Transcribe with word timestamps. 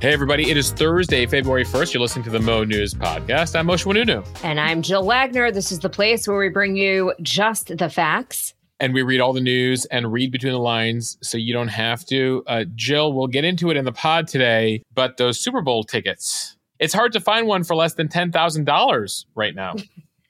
Hey, 0.00 0.12
everybody. 0.12 0.48
It 0.48 0.56
is 0.56 0.70
Thursday, 0.70 1.26
February 1.26 1.64
1st. 1.64 1.92
You're 1.92 2.00
listening 2.00 2.24
to 2.26 2.30
the 2.30 2.38
Mo 2.38 2.62
News 2.62 2.94
Podcast. 2.94 3.58
I'm 3.58 3.66
Mosheh 3.66 3.92
Oinounou. 3.92 4.24
And 4.44 4.60
I'm 4.60 4.80
Jill 4.80 5.04
Wagner. 5.04 5.50
This 5.50 5.72
is 5.72 5.80
the 5.80 5.90
place 5.90 6.28
where 6.28 6.38
we 6.38 6.50
bring 6.50 6.76
you 6.76 7.12
just 7.20 7.76
the 7.76 7.90
facts. 7.90 8.54
And 8.78 8.94
we 8.94 9.02
read 9.02 9.18
all 9.18 9.32
the 9.32 9.40
news 9.40 9.86
and 9.86 10.12
read 10.12 10.30
between 10.30 10.52
the 10.52 10.60
lines 10.60 11.18
so 11.20 11.36
you 11.36 11.52
don't 11.52 11.66
have 11.66 12.06
to. 12.06 12.44
Uh, 12.46 12.64
Jill, 12.76 13.12
we'll 13.12 13.26
get 13.26 13.44
into 13.44 13.72
it 13.72 13.76
in 13.76 13.84
the 13.84 13.90
pod 13.90 14.28
today, 14.28 14.84
but 14.94 15.16
those 15.16 15.40
Super 15.40 15.62
Bowl 15.62 15.82
tickets, 15.82 16.56
it's 16.78 16.94
hard 16.94 17.12
to 17.14 17.20
find 17.20 17.48
one 17.48 17.64
for 17.64 17.74
less 17.74 17.94
than 17.94 18.06
$10,000 18.06 19.24
right 19.34 19.54
now. 19.56 19.74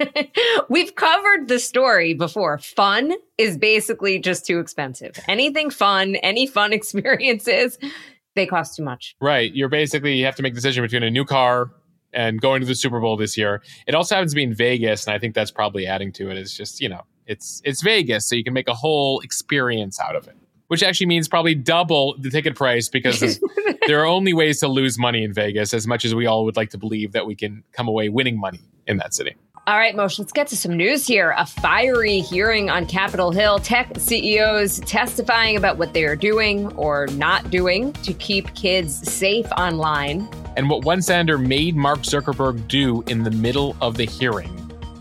We've 0.71 0.95
covered 0.95 1.49
the 1.49 1.59
story 1.59 2.15
before. 2.15 2.57
Fun 2.57 3.13
is 3.37 3.59
basically 3.59 4.19
just 4.19 4.47
too 4.47 4.61
expensive. 4.61 5.19
Anything 5.29 5.69
fun, 5.69 6.17
any 6.17 6.47
fun 6.47 6.73
experiences, 6.73 7.79
they 8.39 8.47
cost 8.47 8.77
too 8.77 8.83
much. 8.83 9.17
Right. 9.21 9.53
You're 9.53 9.69
basically, 9.69 10.15
you 10.15 10.25
have 10.25 10.37
to 10.37 10.43
make 10.43 10.53
a 10.53 10.57
decision 10.57 10.83
between 10.83 11.03
a 11.03 11.11
new 11.11 11.25
car 11.25 11.71
and 12.13 12.41
going 12.41 12.61
to 12.61 12.67
the 12.67 12.75
Super 12.75 13.01
Bowl 13.01 13.17
this 13.17 13.37
year. 13.37 13.63
It 13.87 13.95
also 13.95 14.15
happens 14.15 14.33
to 14.33 14.37
be 14.37 14.43
in 14.43 14.55
Vegas, 14.55 15.07
and 15.07 15.15
I 15.15 15.19
think 15.19 15.35
that's 15.35 15.51
probably 15.51 15.87
adding 15.87 16.13
to 16.13 16.31
it. 16.31 16.39
It's 16.39 16.57
just, 16.57 16.81
you 16.81 16.89
know, 16.89 17.03
it's 17.27 17.61
it's 17.65 17.83
Vegas, 17.83 18.27
so 18.27 18.35
you 18.35 18.45
can 18.45 18.55
make 18.55 18.69
a 18.69 18.75
whole 18.75 19.21
experience 19.21 20.01
out 20.01 20.17
of 20.17 20.27
it. 20.29 20.37
Which 20.69 20.83
actually 20.83 21.07
means 21.07 21.29
probably 21.29 21.55
double 21.55 22.15
the 22.19 22.29
ticket 22.29 22.55
price 22.55 22.91
because 22.91 23.41
there 23.87 24.01
are 24.01 24.07
only 24.07 24.35
ways 24.35 24.61
to 24.61 24.69
lose 24.69 24.99
money 24.99 25.25
in 25.25 25.33
Vegas, 25.33 25.73
as 25.73 25.87
much 25.87 26.05
as 26.05 26.15
we 26.15 26.27
all 26.27 26.45
would 26.45 26.57
like 26.57 26.71
to 26.71 26.79
believe 26.79 27.13
that 27.13 27.27
we 27.27 27.35
can 27.35 27.65
come 27.73 27.89
away 27.89 28.11
winning 28.11 28.39
money 28.39 28.61
in 28.87 28.99
that 28.99 29.15
city. 29.15 29.35
All 29.69 29.77
right, 29.77 29.95
Mosheh, 29.95 30.21
let's 30.21 30.33
get 30.33 30.47
to 30.47 30.57
some 30.57 30.79
news 30.79 31.07
here. 31.07 31.35
A 31.37 31.45
fiery 31.45 32.21
hearing 32.21 32.71
on 32.71 32.87
Capitol 32.87 33.31
Hill. 33.31 33.59
Tech 33.59 33.93
CEOs 33.99 34.81
testifying 34.81 35.59
about 35.59 35.77
what 35.77 35.93
they 35.93 36.05
are 36.05 36.17
doing 36.17 36.73
or 36.73 37.07
not 37.09 37.51
doing 37.51 37.93
to 37.93 38.15
keep 38.15 38.55
kids 38.55 38.97
safe 39.13 39.45
online. 39.59 40.27
And 40.57 40.71
what 40.71 40.87
one 40.87 41.03
senator 41.03 41.37
made 41.37 41.77
Mark 41.77 41.99
Zuckerberg 41.99 42.67
do 42.67 43.05
in 43.09 43.25
the 43.25 43.31
middle 43.31 43.77
of 43.83 43.99
the 43.99 44.07
hearing. 44.07 44.51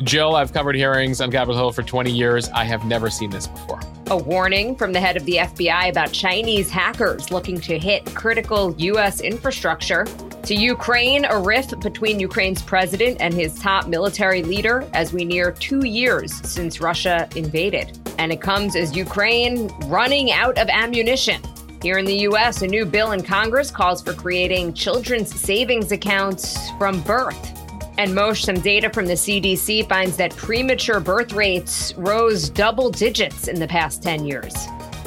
Jill, 0.04 0.36
I've 0.36 0.52
covered 0.52 0.76
hearings 0.76 1.22
on 1.22 1.31
Capitol 1.31 1.56
Hill 1.56 1.72
for 1.72 1.81
20 1.81 2.12
years. 2.12 2.50
I 2.50 2.66
have 2.66 2.84
never 2.84 3.09
seen 3.09 3.30
this 3.30 3.48
before. 3.48 3.80
A 4.08 4.18
warning 4.18 4.76
from 4.76 4.92
the 4.92 5.00
head 5.00 5.16
of 5.16 5.24
the 5.24 5.38
FBI 5.38 5.88
about 5.88 6.12
Chinese 6.12 6.70
hackers 6.70 7.31
looking 7.31 7.62
to 7.62 7.80
hit 7.80 8.06
critical 8.16 8.76
U.S. 8.78 9.22
infrastructure. 9.22 10.06
To 10.48 10.56
Ukraine, 10.56 11.26
a 11.26 11.38
rift 11.38 11.78
between 11.81 12.22
Ukraine's 12.22 12.62
president 12.62 13.17
and 13.20 13.34
his 13.34 13.59
top 13.59 13.88
military 13.88 14.44
leader 14.44 14.88
as 14.94 15.12
we 15.12 15.26
near 15.26 15.52
two 15.52 15.86
years 15.86 16.34
since 16.50 16.80
Russia 16.80 17.28
invaded. 17.36 18.00
And 18.17 18.31
it 18.31 18.40
comes 18.40 18.78
as 18.78 18.95
Ukraine 18.95 19.68
running 19.88 20.31
out 20.31 20.58
of 20.58 20.70
ammunition. 20.70 21.42
Here 21.81 21.98
in 21.98 22.06
the 22.06 22.20
U.S., 22.30 22.62
a 22.62 22.68
new 22.68 22.86
bill 22.86 23.12
in 23.12 23.23
Congress 23.23 23.70
calls 23.70 24.02
for 24.02 24.14
creating 24.14 24.73
children's 24.73 25.38
savings 25.38 25.92
accounts 25.92 26.70
from 26.78 27.02
birth. 27.02 27.45
And 27.98 28.12
Mosheh, 28.12 28.45
some 28.45 28.62
data 28.62 28.90
from 28.90 29.06
the 29.06 29.16
CDC 29.16 29.90
finds 29.90 30.16
that 30.16 30.34
premature 30.38 31.02
birth 31.02 31.34
rates 31.34 31.94
rose 31.98 32.50
double 32.50 32.90
digits 32.90 33.50
in 33.50 33.59
the 33.59 33.68
past 33.68 34.02
10 34.02 34.23
years. 34.23 34.56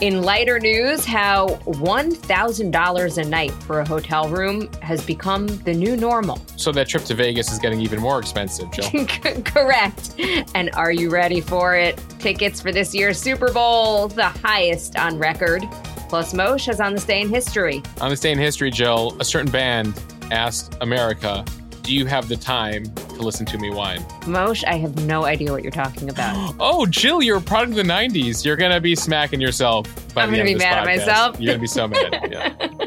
In 0.00 0.22
lighter 0.22 0.58
news, 0.58 1.04
how 1.04 1.48
$1,000 1.66 3.18
a 3.18 3.28
night 3.28 3.52
for 3.52 3.80
a 3.80 3.86
hotel 3.86 4.30
room 4.30 4.72
has 4.80 5.04
become 5.04 5.46
the 5.46 5.74
new 5.74 5.94
normal. 5.94 6.40
So 6.56 6.72
that 6.72 6.88
trip 6.88 7.04
to 7.04 7.14
Vegas 7.14 7.52
is 7.52 7.58
getting 7.58 7.82
even 7.82 8.00
more 8.00 8.18
expensive, 8.18 8.70
Jill. 8.70 8.88
Correct. 9.44 10.14
And 10.54 10.70
are 10.72 10.90
you 10.90 11.10
ready 11.10 11.42
for 11.42 11.76
it? 11.76 12.02
Tickets 12.18 12.62
for 12.62 12.72
this 12.72 12.94
year's 12.94 13.20
Super 13.20 13.52
Bowl, 13.52 14.08
the 14.08 14.24
highest 14.24 14.96
on 14.96 15.18
record. 15.18 15.68
Plus, 16.08 16.32
Mosheh 16.32 16.68
has 16.68 16.80
on 16.80 16.94
this 16.94 17.04
day 17.04 17.20
in 17.20 17.28
history. 17.28 17.82
On 18.00 18.08
this 18.08 18.20
day 18.20 18.32
in 18.32 18.38
history, 18.38 18.70
Jill, 18.70 19.14
a 19.20 19.24
certain 19.24 19.52
band 19.52 20.02
asked 20.30 20.78
America, 20.80 21.44
Do 21.82 21.94
you 21.94 22.06
have 22.06 22.26
the 22.26 22.38
time 22.38 22.84
to 23.20 23.26
listen 23.26 23.46
to 23.46 23.58
me 23.58 23.70
whine? 23.70 24.00
Mosheh, 24.22 24.64
I 24.64 24.78
have 24.78 25.04
no 25.04 25.24
idea 25.24 25.52
what 25.52 25.62
you're 25.62 25.70
talking 25.70 26.08
about. 26.08 26.54
oh, 26.60 26.86
Jill, 26.86 27.22
you're 27.22 27.38
a 27.38 27.42
product 27.42 27.70
of 27.70 27.76
the 27.76 27.82
90s. 27.82 28.44
You're 28.44 28.56
going 28.56 28.72
to 28.72 28.80
be 28.80 28.96
smacking 28.96 29.40
yourself. 29.40 29.86
By 30.14 30.22
I'm 30.22 30.30
going 30.30 30.46
to 30.46 30.52
be 30.52 30.58
mad 30.58 30.74
podcast. 30.74 30.80
at 30.80 30.98
myself. 30.98 31.40
You're 31.40 31.46
going 31.46 31.58
to 31.58 31.60
be 31.60 31.66
so 31.66 31.88
mad. 31.88 32.28
Yeah. 32.30 32.86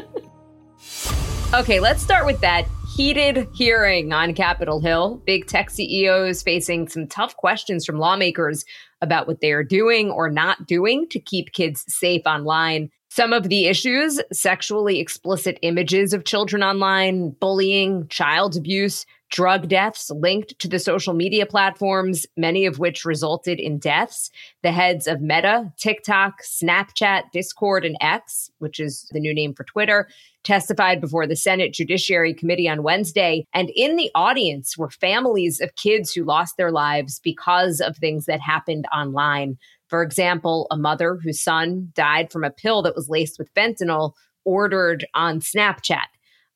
Okay, 1.54 1.78
let's 1.78 2.02
start 2.02 2.26
with 2.26 2.40
that 2.40 2.66
heated 2.96 3.46
hearing 3.54 4.12
on 4.12 4.34
Capitol 4.34 4.80
Hill. 4.80 5.22
Big 5.24 5.46
tech 5.46 5.70
CEOs 5.70 6.42
facing 6.42 6.88
some 6.88 7.06
tough 7.06 7.36
questions 7.36 7.86
from 7.86 8.00
lawmakers 8.00 8.64
about 9.00 9.28
what 9.28 9.40
they 9.40 9.52
are 9.52 9.62
doing 9.62 10.10
or 10.10 10.28
not 10.28 10.66
doing 10.66 11.06
to 11.10 11.20
keep 11.20 11.52
kids 11.52 11.84
safe 11.86 12.22
online. 12.26 12.90
Some 13.14 13.32
of 13.32 13.48
the 13.48 13.66
issues 13.66 14.20
sexually 14.32 14.98
explicit 14.98 15.60
images 15.62 16.12
of 16.12 16.24
children 16.24 16.64
online, 16.64 17.30
bullying, 17.30 18.08
child 18.08 18.56
abuse, 18.56 19.06
drug 19.30 19.68
deaths 19.68 20.10
linked 20.10 20.58
to 20.58 20.66
the 20.66 20.80
social 20.80 21.14
media 21.14 21.46
platforms, 21.46 22.26
many 22.36 22.66
of 22.66 22.80
which 22.80 23.04
resulted 23.04 23.60
in 23.60 23.78
deaths. 23.78 24.32
The 24.62 24.72
heads 24.72 25.06
of 25.06 25.20
Meta, 25.20 25.72
TikTok, 25.76 26.42
Snapchat, 26.42 27.30
Discord, 27.32 27.84
and 27.84 27.96
X, 28.00 28.50
which 28.58 28.80
is 28.80 29.08
the 29.12 29.20
new 29.20 29.32
name 29.32 29.54
for 29.54 29.62
Twitter, 29.62 30.08
testified 30.42 31.00
before 31.00 31.26
the 31.26 31.36
Senate 31.36 31.72
Judiciary 31.72 32.34
Committee 32.34 32.68
on 32.68 32.82
Wednesday. 32.82 33.46
And 33.54 33.70
in 33.76 33.94
the 33.94 34.10
audience 34.16 34.76
were 34.76 34.90
families 34.90 35.60
of 35.60 35.76
kids 35.76 36.12
who 36.12 36.24
lost 36.24 36.56
their 36.56 36.72
lives 36.72 37.20
because 37.20 37.80
of 37.80 37.96
things 37.96 38.26
that 38.26 38.40
happened 38.40 38.86
online. 38.92 39.56
For 39.88 40.02
example, 40.02 40.66
a 40.70 40.76
mother 40.76 41.18
whose 41.22 41.42
son 41.42 41.90
died 41.94 42.32
from 42.32 42.44
a 42.44 42.50
pill 42.50 42.82
that 42.82 42.96
was 42.96 43.08
laced 43.08 43.38
with 43.38 43.52
fentanyl 43.54 44.12
ordered 44.44 45.06
on 45.14 45.40
Snapchat. 45.40 46.06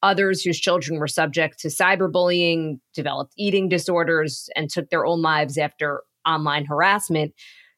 Others 0.03 0.43
whose 0.43 0.61
children 0.61 0.99
were 1.01 1.09
subject 1.09 1.59
to 1.61 1.69
cyberbullying, 1.69 2.79
developed 2.95 3.33
eating 3.37 3.69
disorders, 3.69 4.49
and 4.55 4.71
took 4.71 4.91
their 4.91 5.05
own 5.05 5.23
lives 5.23 5.59
after 5.59 6.03
online 6.27 6.67
harassment. 6.67 7.35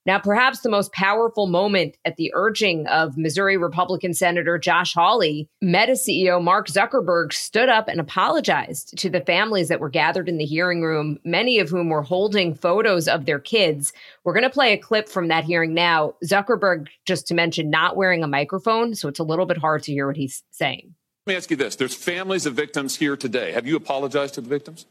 Now, 0.06 0.18
perhaps 0.18 0.60
the 0.60 0.70
most 0.70 0.92
powerful 0.92 1.46
moment 1.46 1.96
at 2.06 2.16
the 2.16 2.32
urging 2.34 2.86
of 2.86 3.18
Missouri 3.18 3.58
Republican 3.58 4.14
Senator 4.14 4.58
Josh 4.58 4.94
Hawley, 4.94 5.48
Meta 5.60 5.92
CEO 5.92 6.42
Mark 6.42 6.68
Zuckerberg 6.68 7.34
stood 7.34 7.68
up 7.68 7.86
and 7.86 8.00
apologized 8.00 8.96
to 8.98 9.10
the 9.10 9.20
families 9.20 9.68
that 9.68 9.80
were 9.80 9.90
gathered 9.90 10.28
in 10.28 10.38
the 10.38 10.46
hearing 10.46 10.80
room, 10.80 11.18
many 11.24 11.58
of 11.58 11.68
whom 11.68 11.90
were 11.90 12.02
holding 12.02 12.54
photos 12.54 13.08
of 13.08 13.26
their 13.26 13.38
kids. 13.38 13.92
We're 14.24 14.32
going 14.32 14.44
to 14.44 14.50
play 14.50 14.72
a 14.72 14.78
clip 14.78 15.06
from 15.06 15.28
that 15.28 15.44
hearing 15.44 15.74
now. 15.74 16.14
Zuckerberg, 16.24 16.88
just 17.04 17.26
to 17.26 17.34
mention, 17.34 17.68
not 17.68 17.96
wearing 17.96 18.24
a 18.24 18.28
microphone, 18.28 18.94
so 18.94 19.06
it's 19.06 19.20
a 19.20 19.24
little 19.24 19.46
bit 19.46 19.58
hard 19.58 19.82
to 19.82 19.92
hear 19.92 20.06
what 20.06 20.16
he's 20.16 20.42
saying. 20.50 20.94
Let 21.26 21.32
me 21.32 21.36
ask 21.36 21.50
you 21.50 21.56
this 21.56 21.76
there's 21.76 21.94
families 21.94 22.46
of 22.46 22.54
victims 22.54 22.96
here 22.96 23.16
today. 23.18 23.52
Have 23.52 23.66
you 23.66 23.76
apologized 23.76 24.34
to 24.34 24.40
the 24.40 24.48
victims? 24.48 24.86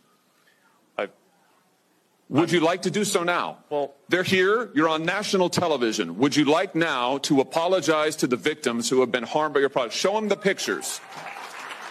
Would 2.29 2.51
you 2.51 2.59
like 2.59 2.83
to 2.83 2.91
do 2.91 3.03
so 3.05 3.23
now? 3.23 3.57
Well, 3.71 3.95
they're 4.07 4.21
here. 4.21 4.69
You're 4.75 4.87
on 4.87 5.03
national 5.03 5.49
television. 5.49 6.19
Would 6.19 6.35
you 6.35 6.45
like 6.45 6.75
now 6.75 7.17
to 7.19 7.41
apologize 7.41 8.15
to 8.17 8.27
the 8.27 8.35
victims 8.37 8.87
who 8.87 8.99
have 8.99 9.11
been 9.11 9.23
harmed 9.23 9.55
by 9.55 9.61
your 9.61 9.69
product? 9.69 9.95
Show 9.95 10.13
them 10.13 10.27
the 10.27 10.37
pictures. 10.37 11.01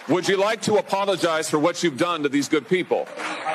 Would 0.07 0.29
you 0.29 0.37
like 0.37 0.61
to 0.61 0.77
apologize 0.77 1.49
for 1.49 1.59
what 1.59 1.83
you've 1.83 1.97
done 1.97 2.23
to 2.23 2.29
these 2.29 2.47
good 2.47 2.69
people? 2.69 3.05
I, 3.17 3.51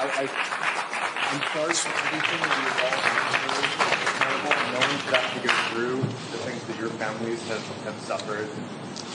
I, 0.00 0.22
am 0.24 1.42
sorry 1.52 1.74
for 1.74 1.92
everything 2.16 2.40
that 2.40 2.56
you've 2.64 2.80
all 2.80 2.96
been 4.24 4.40
No 4.72 4.80
one 4.80 4.96
should 5.04 5.14
have 5.20 5.30
to 5.36 5.40
go 5.46 5.52
through 5.68 6.00
the 6.32 6.40
things 6.48 6.64
that 6.64 6.78
your 6.80 6.88
families 6.96 7.46
have, 7.48 7.62
have 7.84 8.00
suffered. 8.00 8.48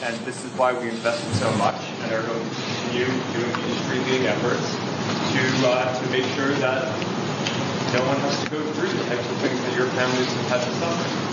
And 0.03 0.16
this 0.23 0.45
is 0.45 0.51
why 0.53 0.72
we 0.72 0.87
invested 0.87 1.33
so 1.33 1.51
much 1.53 1.81
and 2.03 2.13
are 2.13 2.22
going 2.22 2.47
to 2.47 2.55
continue 2.55 3.07
doing 3.33 3.51
industry-leading 3.66 4.27
efforts 4.27 4.94
to 5.35 5.68
uh, 5.68 6.01
to 6.01 6.09
make 6.09 6.25
sure 6.35 6.51
that 6.56 6.84
no 7.94 8.06
one 8.06 8.18
has 8.18 8.44
to 8.44 8.50
go 8.50 8.62
through 8.73 8.90
the 8.90 9.03
types 9.06 9.29
of 9.29 9.38
things 9.38 9.59
that 9.62 9.75
your 9.75 9.88
families 9.88 10.28
have 10.28 10.47
had 10.47 10.63
to 10.63 10.72
suffer. 10.79 11.25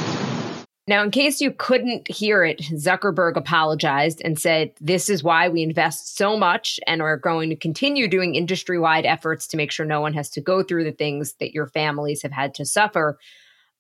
Now, 0.89 1.05
in 1.05 1.13
case 1.13 1.41
you 1.41 1.53
couldn't 1.53 2.09
hear 2.09 2.43
it, 2.43 2.59
Zuckerberg 2.59 3.37
apologized 3.37 4.21
and 4.25 4.39
said, 4.39 4.73
This 4.81 5.09
is 5.09 5.23
why 5.23 5.49
we 5.49 5.63
invest 5.63 6.17
so 6.17 6.37
much 6.37 6.81
and 6.89 7.01
are 7.01 7.17
going 7.17 7.51
to 7.51 7.57
continue 7.57 8.09
doing 8.09 8.35
industry 8.35 8.81
wide 8.81 9.07
efforts 9.07 9.47
to 9.49 9.57
make 9.57 9.71
sure 9.71 9.87
no 9.87 10.01
one 10.01 10.13
has 10.15 10.29
to 10.31 10.41
go 10.41 10.63
through 10.63 10.83
the 10.85 10.93
things 10.93 11.35
that 11.35 11.55
your 11.55 11.69
families 11.69 12.23
have 12.23 12.33
had 12.33 12.55
to 12.55 12.65
suffer. 12.65 13.19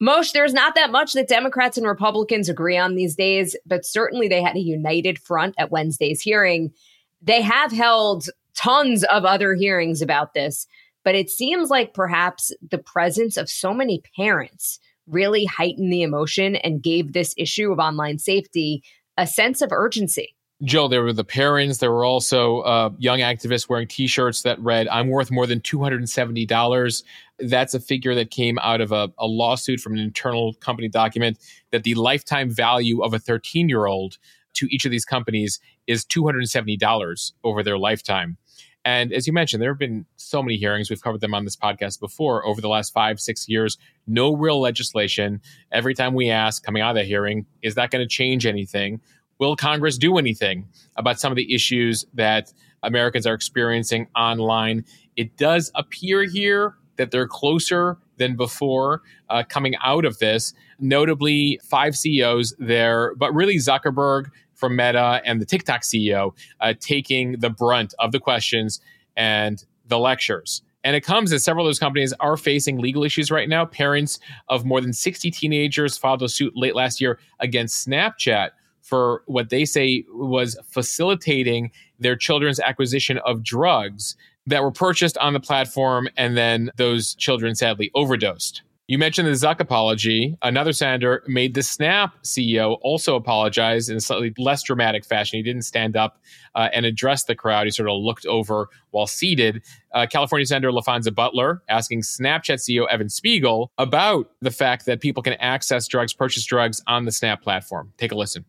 Mosheh, 0.00 0.32
there's 0.32 0.54
not 0.54 0.76
that 0.76 0.92
much 0.92 1.12
that 1.12 1.28
Democrats 1.28 1.76
and 1.76 1.86
Republicans 1.86 2.48
agree 2.48 2.78
on 2.78 2.94
these 2.94 3.16
days, 3.16 3.56
but 3.66 3.84
certainly 3.84 4.28
they 4.28 4.42
had 4.42 4.56
a 4.56 4.60
united 4.60 5.18
front 5.18 5.56
at 5.58 5.72
Wednesday's 5.72 6.20
hearing. 6.20 6.72
They 7.20 7.42
have 7.42 7.72
held 7.72 8.28
tons 8.56 9.04
of 9.04 9.24
other 9.24 9.54
hearings 9.54 10.02
about 10.02 10.34
this, 10.34 10.66
but 11.04 11.14
it 11.14 11.30
seems 11.30 11.70
like 11.70 11.94
perhaps 11.94 12.52
the 12.70 12.78
presence 12.78 13.36
of 13.36 13.48
so 13.48 13.74
many 13.74 14.02
parents 14.16 14.78
really 15.06 15.44
heightened 15.44 15.92
the 15.92 16.02
emotion 16.02 16.56
and 16.56 16.82
gave 16.82 17.12
this 17.12 17.34
issue 17.36 17.72
of 17.72 17.78
online 17.78 18.18
safety 18.18 18.82
a 19.16 19.26
sense 19.26 19.60
of 19.60 19.72
urgency. 19.72 20.34
Joe, 20.64 20.86
there 20.86 21.02
were 21.02 21.12
the 21.12 21.24
parents. 21.24 21.78
There 21.78 21.90
were 21.90 22.04
also 22.04 22.60
uh, 22.60 22.90
young 22.98 23.18
activists 23.18 23.68
wearing 23.68 23.88
T-shirts 23.88 24.42
that 24.42 24.60
read, 24.60 24.86
"I'm 24.88 25.08
worth 25.08 25.30
more 25.30 25.44
than 25.46 25.60
two 25.60 25.82
hundred 25.82 25.98
and 25.98 26.08
seventy 26.08 26.46
dollars." 26.46 27.02
That's 27.40 27.74
a 27.74 27.80
figure 27.80 28.14
that 28.14 28.30
came 28.30 28.60
out 28.60 28.80
of 28.80 28.92
a, 28.92 29.10
a, 29.18 29.26
lawsuit 29.26 29.80
from 29.80 29.94
an 29.94 29.98
internal 29.98 30.54
company 30.54 30.88
document 30.88 31.38
that 31.72 31.82
the 31.82 31.96
lifetime 31.96 32.48
value 32.48 33.02
of 33.02 33.12
a 33.14 33.18
13-year-old 33.18 34.18
to 34.54 34.66
each 34.70 34.84
of 34.84 34.92
these 34.92 35.04
companies 35.04 35.58
is 35.88 36.04
$270 36.04 37.32
over 37.42 37.62
their 37.64 37.78
lifetime. 37.78 38.36
And 38.84 39.12
as 39.12 39.26
you 39.26 39.32
mentioned, 39.32 39.62
there 39.62 39.70
have 39.70 39.78
been 39.78 40.06
so 40.16 40.42
many 40.42 40.56
hearings. 40.56 40.90
We've 40.90 41.02
covered 41.02 41.20
them 41.20 41.34
on 41.34 41.44
this 41.44 41.56
podcast 41.56 42.00
before 42.00 42.44
over 42.44 42.60
the 42.60 42.68
last 42.68 42.92
five, 42.92 43.20
six 43.20 43.48
years. 43.48 43.78
No 44.06 44.34
real 44.34 44.60
legislation. 44.60 45.40
Every 45.70 45.94
time 45.94 46.14
we 46.14 46.30
ask, 46.30 46.64
coming 46.64 46.82
out 46.82 46.90
of 46.90 46.96
the 46.96 47.04
hearing, 47.04 47.46
is 47.62 47.76
that 47.76 47.90
going 47.90 48.02
to 48.02 48.08
change 48.08 48.44
anything? 48.44 49.00
Will 49.38 49.56
Congress 49.56 49.98
do 49.98 50.18
anything 50.18 50.68
about 50.96 51.20
some 51.20 51.30
of 51.32 51.36
the 51.36 51.54
issues 51.54 52.04
that 52.14 52.52
Americans 52.82 53.26
are 53.26 53.34
experiencing 53.34 54.08
online? 54.16 54.84
It 55.16 55.36
does 55.36 55.70
appear 55.74 56.24
here 56.24 56.74
that 56.96 57.10
they're 57.10 57.28
closer 57.28 57.98
than 58.18 58.36
before 58.36 59.02
uh, 59.30 59.42
coming 59.48 59.74
out 59.82 60.04
of 60.04 60.18
this. 60.18 60.54
Notably, 60.78 61.58
five 61.64 61.96
CEOs 61.96 62.54
there, 62.58 63.14
but 63.16 63.32
really 63.34 63.56
Zuckerberg 63.56 64.30
from 64.62 64.76
Meta 64.76 65.20
and 65.24 65.40
the 65.40 65.44
TikTok 65.44 65.82
CEO 65.82 66.36
uh, 66.60 66.72
taking 66.78 67.32
the 67.40 67.50
brunt 67.50 67.94
of 67.98 68.12
the 68.12 68.20
questions 68.20 68.80
and 69.16 69.64
the 69.88 69.98
lectures. 69.98 70.62
And 70.84 70.94
it 70.94 71.00
comes 71.00 71.32
as 71.32 71.42
several 71.42 71.66
of 71.66 71.68
those 71.68 71.80
companies 71.80 72.14
are 72.20 72.36
facing 72.36 72.78
legal 72.78 73.02
issues 73.02 73.28
right 73.32 73.48
now. 73.48 73.64
Parents 73.64 74.20
of 74.48 74.64
more 74.64 74.80
than 74.80 74.92
60 74.92 75.32
teenagers 75.32 75.98
filed 75.98 76.22
a 76.22 76.28
suit 76.28 76.52
late 76.56 76.76
last 76.76 77.00
year 77.00 77.18
against 77.40 77.84
Snapchat 77.88 78.50
for 78.82 79.24
what 79.26 79.50
they 79.50 79.64
say 79.64 80.04
was 80.12 80.56
facilitating 80.68 81.72
their 81.98 82.14
children's 82.14 82.60
acquisition 82.60 83.18
of 83.26 83.42
drugs 83.42 84.14
that 84.46 84.62
were 84.62 84.70
purchased 84.70 85.18
on 85.18 85.32
the 85.32 85.40
platform 85.40 86.08
and 86.16 86.36
then 86.36 86.70
those 86.76 87.16
children 87.16 87.56
sadly 87.56 87.90
overdosed. 87.96 88.62
You 88.92 88.98
mentioned 88.98 89.26
the 89.26 89.32
Zuck 89.32 89.58
apology. 89.58 90.36
Another 90.42 90.74
senator 90.74 91.22
made 91.26 91.54
the 91.54 91.62
Snap 91.62 92.12
CEO 92.24 92.76
also 92.82 93.16
apologize 93.16 93.88
in 93.88 93.96
a 93.96 94.00
slightly 94.02 94.34
less 94.36 94.62
dramatic 94.62 95.06
fashion. 95.06 95.38
He 95.38 95.42
didn't 95.42 95.62
stand 95.62 95.96
up 95.96 96.18
uh, 96.54 96.68
and 96.74 96.84
address 96.84 97.24
the 97.24 97.34
crowd. 97.34 97.66
He 97.66 97.70
sort 97.70 97.88
of 97.88 97.96
looked 97.96 98.26
over 98.26 98.68
while 98.90 99.06
seated. 99.06 99.62
Uh, 99.94 100.04
California 100.04 100.44
Senator 100.44 100.70
Laphonza 100.70 101.10
Butler 101.10 101.62
asking 101.70 102.02
Snapchat 102.02 102.58
CEO 102.58 102.86
Evan 102.86 103.08
Spiegel 103.08 103.72
about 103.78 104.30
the 104.42 104.50
fact 104.50 104.84
that 104.84 105.00
people 105.00 105.22
can 105.22 105.32
access 105.40 105.88
drugs, 105.88 106.12
purchase 106.12 106.44
drugs 106.44 106.82
on 106.86 107.06
the 107.06 107.12
Snap 107.12 107.40
platform. 107.40 107.94
Take 107.96 108.12
a 108.12 108.14
listen. 108.14 108.44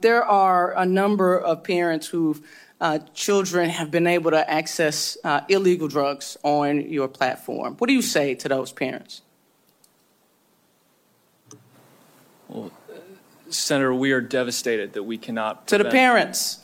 There 0.00 0.24
are 0.24 0.76
a 0.76 0.84
number 0.84 1.38
of 1.38 1.62
parents 1.62 2.08
who've 2.08 2.40
uh, 2.80 2.98
children 3.14 3.70
have 3.70 3.92
been 3.92 4.08
able 4.08 4.32
to 4.32 4.50
access 4.50 5.16
uh, 5.22 5.42
illegal 5.48 5.86
drugs 5.86 6.36
on 6.42 6.80
your 6.90 7.06
platform. 7.06 7.76
What 7.78 7.86
do 7.86 7.94
you 7.94 8.02
say 8.02 8.34
to 8.34 8.48
those 8.48 8.72
parents? 8.72 9.22
Well, 12.48 12.70
Senator, 13.48 13.94
we 13.94 14.12
are 14.12 14.20
devastated 14.20 14.92
that 14.94 15.02
we 15.02 15.18
cannot. 15.18 15.66
To 15.68 15.78
the 15.78 15.84
parents, 15.84 16.60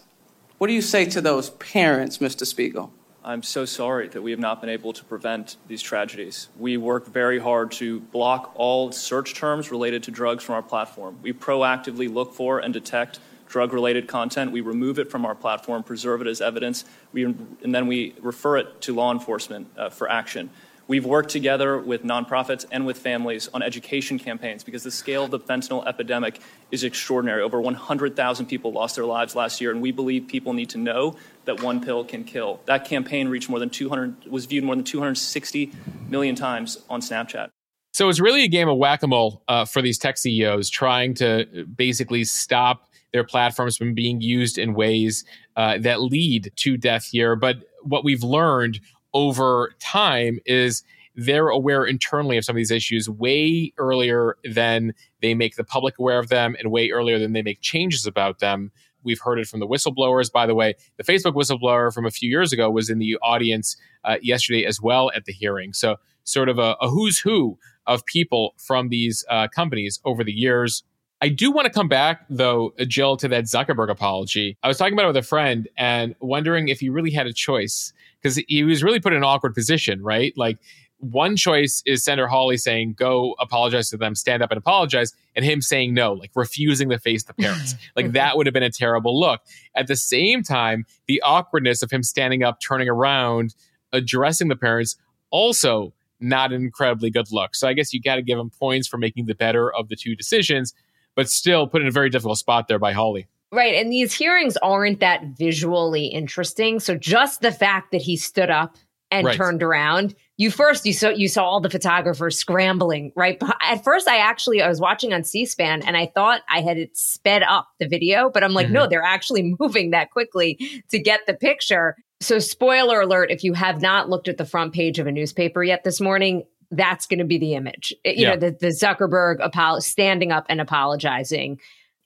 what 0.59 0.67
do 0.67 0.73
you 0.73 0.83
say 0.83 1.05
to 1.07 1.21
those 1.21 1.51
parents, 1.51 2.19
Mr. 2.19 2.47
Spiegel? 2.47 2.93
I'm 3.25 3.45
so 3.45 3.65
sorry 3.65 4.09
that 4.09 4.23
we 4.23 4.33
have 4.33 4.41
not 4.41 4.61
been 4.61 4.71
able 4.71 4.93
to 4.95 5.05
prevent 5.05 5.57
these 5.69 5.81
tragedies. 5.81 6.49
We 6.59 6.77
work 6.77 7.07
very 7.07 7.39
hard 7.39 7.71
to 7.73 8.01
block 8.01 8.53
all 8.57 8.91
search 8.91 9.35
terms 9.35 9.71
related 9.71 10.03
to 10.05 10.11
drugs 10.11 10.43
from 10.43 10.57
our 10.57 10.63
platform. 10.63 11.19
We 11.23 11.33
proactively 11.33 12.13
look 12.13 12.35
for 12.35 12.59
and 12.59 12.75
detect 12.75 13.21
drug 13.47 13.73
related 13.73 14.09
content. 14.09 14.51
We 14.51 14.61
remove 14.61 14.99
it 14.99 15.11
from 15.11 15.25
our 15.25 15.37
platform, 15.37 15.85
preserve 15.85 16.21
it 16.21 16.27
as 16.27 16.41
evidence, 16.41 16.85
we, 17.13 17.25
and 17.25 17.73
then 17.73 17.87
we 17.87 18.15
refer 18.23 18.57
it 18.57 18.81
to 18.83 18.95
law 18.95 19.13
enforcement 19.13 19.69
uh, 19.77 19.91
for 19.91 20.11
action. 20.11 20.51
We've 20.93 21.07
worked 21.07 21.31
together 21.31 21.79
with 21.79 22.05
nonprofits 22.05 22.67
and 22.71 22.85
with 22.85 22.99
families 22.99 23.49
on 23.55 23.63
education 23.63 24.19
campaigns 24.19 24.63
because 24.63 24.83
the 24.83 24.91
scale 24.91 25.25
of 25.25 25.31
the 25.31 25.41
fentanyl 25.41 25.87
epidemic 25.87 26.39
is 26.71 26.85
extraordinary. 26.85 27.41
Over 27.41 27.63
100,000 27.63 28.45
people 28.45 28.73
lost 28.73 28.97
their 28.97 29.07
lives 29.07 29.35
last 29.35 29.59
year, 29.59 29.71
and 29.71 29.81
we 29.81 29.91
believe 29.91 30.29
people 30.29 30.53
need 30.53 30.69
to 30.69 30.77
know 30.77 31.17
that 31.47 31.63
one 31.63 31.83
pill 31.83 32.05
can 32.05 32.25
kill. 32.25 32.61
That 32.67 32.85
campaign 32.85 33.29
reached 33.29 33.49
more 33.49 33.59
than 33.59 33.71
200, 33.71 34.27
was 34.27 34.45
viewed 34.45 34.65
more 34.65 34.75
than 34.75 34.85
260 34.85 35.73
million 36.11 36.35
times 36.35 36.77
on 36.91 37.01
Snapchat. 37.01 37.49
So 37.95 38.11
it's 38.11 38.21
really 38.21 38.45
a 38.45 38.49
game 38.49 38.69
of 38.69 38.77
whack 38.77 39.03
a 39.03 39.07
mole 39.07 39.43
uh, 39.49 39.65
for 39.65 39.81
these 39.81 39.97
tech 39.97 40.19
CEOs 40.19 40.69
trying 40.69 41.15
to 41.15 41.65
basically 41.75 42.25
stop 42.25 42.91
their 43.15 43.25
platforms 43.25 43.79
from 43.79 43.95
being 43.95 44.21
used 44.21 44.59
in 44.59 44.75
ways 44.75 45.25
uh, 45.57 45.79
that 45.79 46.03
lead 46.03 46.53
to 46.57 46.77
death 46.77 47.07
here. 47.07 47.35
But 47.35 47.65
what 47.83 48.05
we've 48.05 48.23
learned 48.23 48.79
over 49.15 49.73
time 49.81 50.39
is 50.47 50.83
they're 51.15 51.49
aware 51.49 51.85
internally 51.85 52.37
of 52.37 52.45
some 52.45 52.57
of 52.57 52.59
these 52.59 52.71
issues 52.71 53.09
way 53.09 53.73
earlier 53.79 54.37
than 54.45 54.95
they 55.21 55.35
make 55.35 55.57
the 55.57 55.65
public 55.65 55.99
aware 55.99 56.19
of 56.19 56.29
them 56.29 56.57
and 56.59 56.71
way 56.71 56.91
earlier 56.91 57.19
than 57.19 57.33
they 57.33 57.43
make 57.43 57.61
changes 57.61 58.07
about 58.07 58.39
them. 58.39 58.73
We've 59.05 59.21
heard 59.21 59.39
it 59.39 59.49
from 59.49 59.61
the 59.61 59.67
whistleblowers. 59.67 60.31
By 60.31 60.47
the 60.47 60.55
way, 60.55 60.75
the 60.97 61.05
Facebook 61.05 61.35
whistleblower 61.35 61.93
from 61.93 62.07
a 62.07 62.11
few 62.11 62.31
years 62.31 62.53
ago 62.53 62.71
was 62.71 62.89
in 62.89 62.99
the 62.99 63.19
audience 63.23 63.77
uh, 64.05 64.17
yesterday 64.23 64.65
as 64.65 64.81
well 64.81 65.11
at 65.15 65.25
the 65.25 65.33
hearing. 65.33 65.73
So, 65.73 65.97
sort 66.25 66.49
of 66.49 66.59
a, 66.59 66.77
a 66.81 66.89
who's 66.89 67.19
who 67.19 67.59
of 67.87 68.07
people 68.07 68.55
from 68.57 68.91
these 68.91 69.25
uh, 69.29 69.49
companies 69.49 69.99
over 70.05 70.23
the 70.23 70.33
years. 70.33 70.85
I 71.21 71.29
do 71.29 71.51
want 71.51 71.67
to 71.67 71.73
come 71.73 71.89
back, 71.89 72.25
though, 72.31 72.75
Jill, 72.89 73.17
to 73.19 73.29
that 73.29 73.45
Zuckerberg 73.45 73.91
apology. 73.91 74.57
I 74.63 74.69
was 74.69 74.77
talking 74.77 74.95
about 74.95 75.05
it 75.05 75.09
with 75.09 75.17
a 75.19 75.23
friend 75.23 75.69
and 75.77 76.15
wondering 76.21 76.69
if 76.69 76.81
he 76.81 76.89
really 76.89 77.11
had 77.11 77.27
a 77.27 77.33
choice 77.33 77.93
because 78.23 78.43
he 78.49 78.63
was 78.65 78.83
really 78.83 79.01
put 79.01 79.13
in 79.13 79.19
an 79.19 79.25
awkward 79.25 79.55
position, 79.55 80.03
right? 80.03 80.33
Like, 80.37 80.59
one 80.99 81.35
choice 81.35 81.83
is 81.85 82.05
Senator 82.05 82.29
Hawley 82.29 82.57
saying, 82.57 82.95
go 82.97 83.35
apologize 83.41 83.91
to 83.91 83.97
them, 83.97 84.15
stand 84.15 84.41
up 84.41 84.53
and 84.53 84.59
apologize, 84.59 85.13
and 85.35 85.45
him 85.45 85.61
saying 85.61 85.95
no, 85.95 86.13
like 86.13 86.31
refusing 86.37 86.91
to 86.91 86.99
face 86.99 87.25
the 87.25 87.35
parents. 87.35 87.75
like, 87.97 88.13
that 88.13 88.37
would 88.37 88.47
have 88.47 88.55
been 88.55 88.63
a 88.63 88.71
terrible 88.71 89.19
look. 89.19 89.41
At 89.75 89.89
the 89.89 89.97
same 89.97 90.45
time, 90.45 90.87
the 91.09 91.21
awkwardness 91.23 91.83
of 91.83 91.91
him 91.91 92.05
standing 92.05 92.45
up, 92.45 92.61
turning 92.61 92.89
around, 92.89 93.57
addressing 93.93 94.47
the 94.47 94.57
parents, 94.57 94.97
also 95.31 95.93
not 96.21 96.53
an 96.53 96.63
incredibly 96.63 97.11
good 97.11 97.33
look. 97.33 97.57
So 97.57 97.67
I 97.67 97.73
guess 97.73 97.93
you 97.93 98.01
got 98.01 98.15
to 98.17 98.23
give 98.23 98.39
him 98.39 98.51
points 98.51 98.87
for 98.87 98.97
making 98.97 99.27
the 99.27 99.35
better 99.35 99.75
of 99.75 99.89
the 99.89 99.97
two 99.97 100.15
decisions 100.15 100.73
but 101.15 101.29
still 101.29 101.67
put 101.67 101.83
in 101.83 101.89
a 101.89 101.91
very 101.91 102.11
difficult 102.11 102.39
spot 102.39 102.69
there 102.69 102.79
by 102.79 102.93
Hawley. 102.93 103.29
Right. 103.53 103.75
And 103.75 103.93
these 103.93 104.15
hearings 104.15 104.57
aren't 104.57 105.01
that 105.01 105.25
visually 105.37 106.07
interesting. 106.07 106.81
So 106.81 106.97
just 106.97 107.43
the 107.43 107.53
fact 107.53 107.93
that 107.93 108.01
he 108.01 108.17
stood 108.17 108.49
up 108.49 108.79
and 109.11 109.27
right. 109.27 109.37
turned 109.37 109.63
around, 109.63 110.15
you 110.39 110.51
first 110.51 110.87
you 110.87 110.95
saw 110.95 111.11
you 111.11 111.29
saw 111.29 111.45
all 111.45 111.61
the 111.61 111.69
photographers 111.69 112.39
scrambling, 112.39 113.13
right? 113.15 113.41
At 113.61 113.85
first 113.85 114.09
I 114.09 114.17
actually 114.17 114.63
I 114.63 114.69
was 114.69 114.81
watching 114.81 115.13
on 115.13 115.23
C-SPAN 115.23 115.83
and 115.83 115.99
I 115.99 116.11
thought 116.15 116.41
I 116.49 116.63
had 116.63 116.79
it 116.79 116.97
sped 116.97 117.43
up 117.43 117.69
the 117.79 117.87
video, 117.87 118.31
but 118.31 118.43
I'm 118.43 118.55
like, 118.55 118.67
mm-hmm. 118.67 118.75
no, 118.75 118.87
they're 118.89 119.03
actually 119.03 119.55
moving 119.61 119.91
that 119.91 120.11
quickly 120.11 120.83
to 120.91 120.99
get 120.99 121.21
the 121.27 121.35
picture. 121.35 121.97
So 122.23 122.39
spoiler 122.39 123.03
alert, 123.03 123.31
if 123.31 123.45
you 123.45 123.53
have 123.53 123.83
not 123.83 124.09
looked 124.09 124.29
at 124.29 124.39
the 124.39 124.47
front 124.47 124.73
page 124.73 124.99
of 124.99 125.07
a 125.07 125.13
newspaper 125.13 125.63
yet 125.63 125.85
this 125.85 126.01
morning, 126.01 126.45
that's 126.71 127.07
going 127.07 127.19
to 127.19 127.27
be 127.27 127.37
the 127.37 127.55
image. 127.55 127.95
You 128.05 128.15
yeah. 128.15 128.31
know, 128.31 128.37
the, 128.37 128.57
the 128.59 128.69
Zuckerberg 128.69 129.41
apolo- 129.41 129.83
standing 129.83 130.33
up 130.33 130.47
and 130.49 130.61
apologizing. 130.61 131.61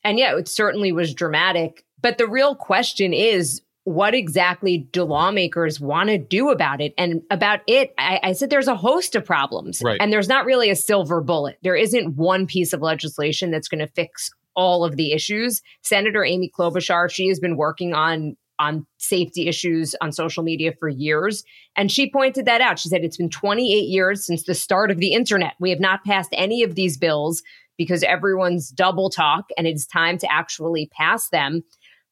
And 0.07 0.21
yeah, 0.21 0.37
it 0.37 0.47
certainly 0.47 0.93
was 0.93 1.13
dramatic. 1.13 1.85
But 2.01 2.17
the 2.17 2.29
real 2.29 2.55
question 2.55 3.13
is 3.13 3.61
what 3.83 4.15
exactly 4.15 4.79
do 4.79 5.03
lawmakers 5.03 5.81
want 5.81 6.11
to 6.11 6.19
do 6.19 6.51
about 6.51 6.81
it? 6.81 6.95
And 6.97 7.23
about 7.29 7.61
it, 7.67 7.93
I, 7.99 8.21
I, 8.23 8.33
said 8.33 8.49
there's 8.49 8.69
a 8.69 8.77
host 8.77 9.17
of 9.17 9.25
problems. 9.25 9.83
Right. 9.85 9.99
And 10.01 10.13
there's 10.13 10.29
not 10.29 10.45
really 10.45 10.71
a 10.71 10.77
silver 10.77 11.21
bullet. 11.21 11.59
There 11.63 11.75
isn't 11.75 12.17
one 12.17 12.47
piece 12.47 12.73
of 12.73 12.83
legislation 12.83 13.51
that's 13.51 13.69
going 13.69 13.81
to 13.81 13.93
fix 13.93 14.31
all 14.55 14.85
of 14.85 14.97
the 14.97 15.13
issues. 15.13 15.61
Senator 15.83 16.25
Amy 16.25 16.51
Klobuchar, 16.57 17.11
she 17.11 17.29
has 17.29 17.41
been 17.41 17.57
working 17.57 17.93
on 17.93 18.37
on 18.59 18.87
safety 18.97 19.49
issues 19.49 19.95
on 20.01 20.13
social 20.13 20.43
media 20.43 20.73
for 20.81 20.89
years. 20.89 21.45
And 21.77 21.93
she 21.93 22.11
pointed 22.11 22.47
that 22.47 22.63
out. 22.63 22.79
She 22.79 22.89
said 22.89 23.05
it's 23.05 23.19
been 23.19 23.29
28 23.29 23.67
years 23.67 24.25
since 24.25 24.45
the 24.45 24.55
start 24.55 24.91
of 24.91 24.97
the 24.97 25.13
internet. 25.13 25.53
We 25.61 25.69
have 25.71 25.81
not 25.81 26.05
passed 26.05 26.31
any 26.33 26.63
of 26.63 26.75
these 26.75 26.97
bills 26.97 27.43
because 27.77 28.03
everyone's 28.03 28.71
double 28.71 29.11
talk 29.11 29.47
and 29.57 29.67
it's 29.67 29.87
time 29.87 30.19
to 30.19 30.33
actually 30.33 30.91
pass 30.97 31.29
them. 31.31 31.63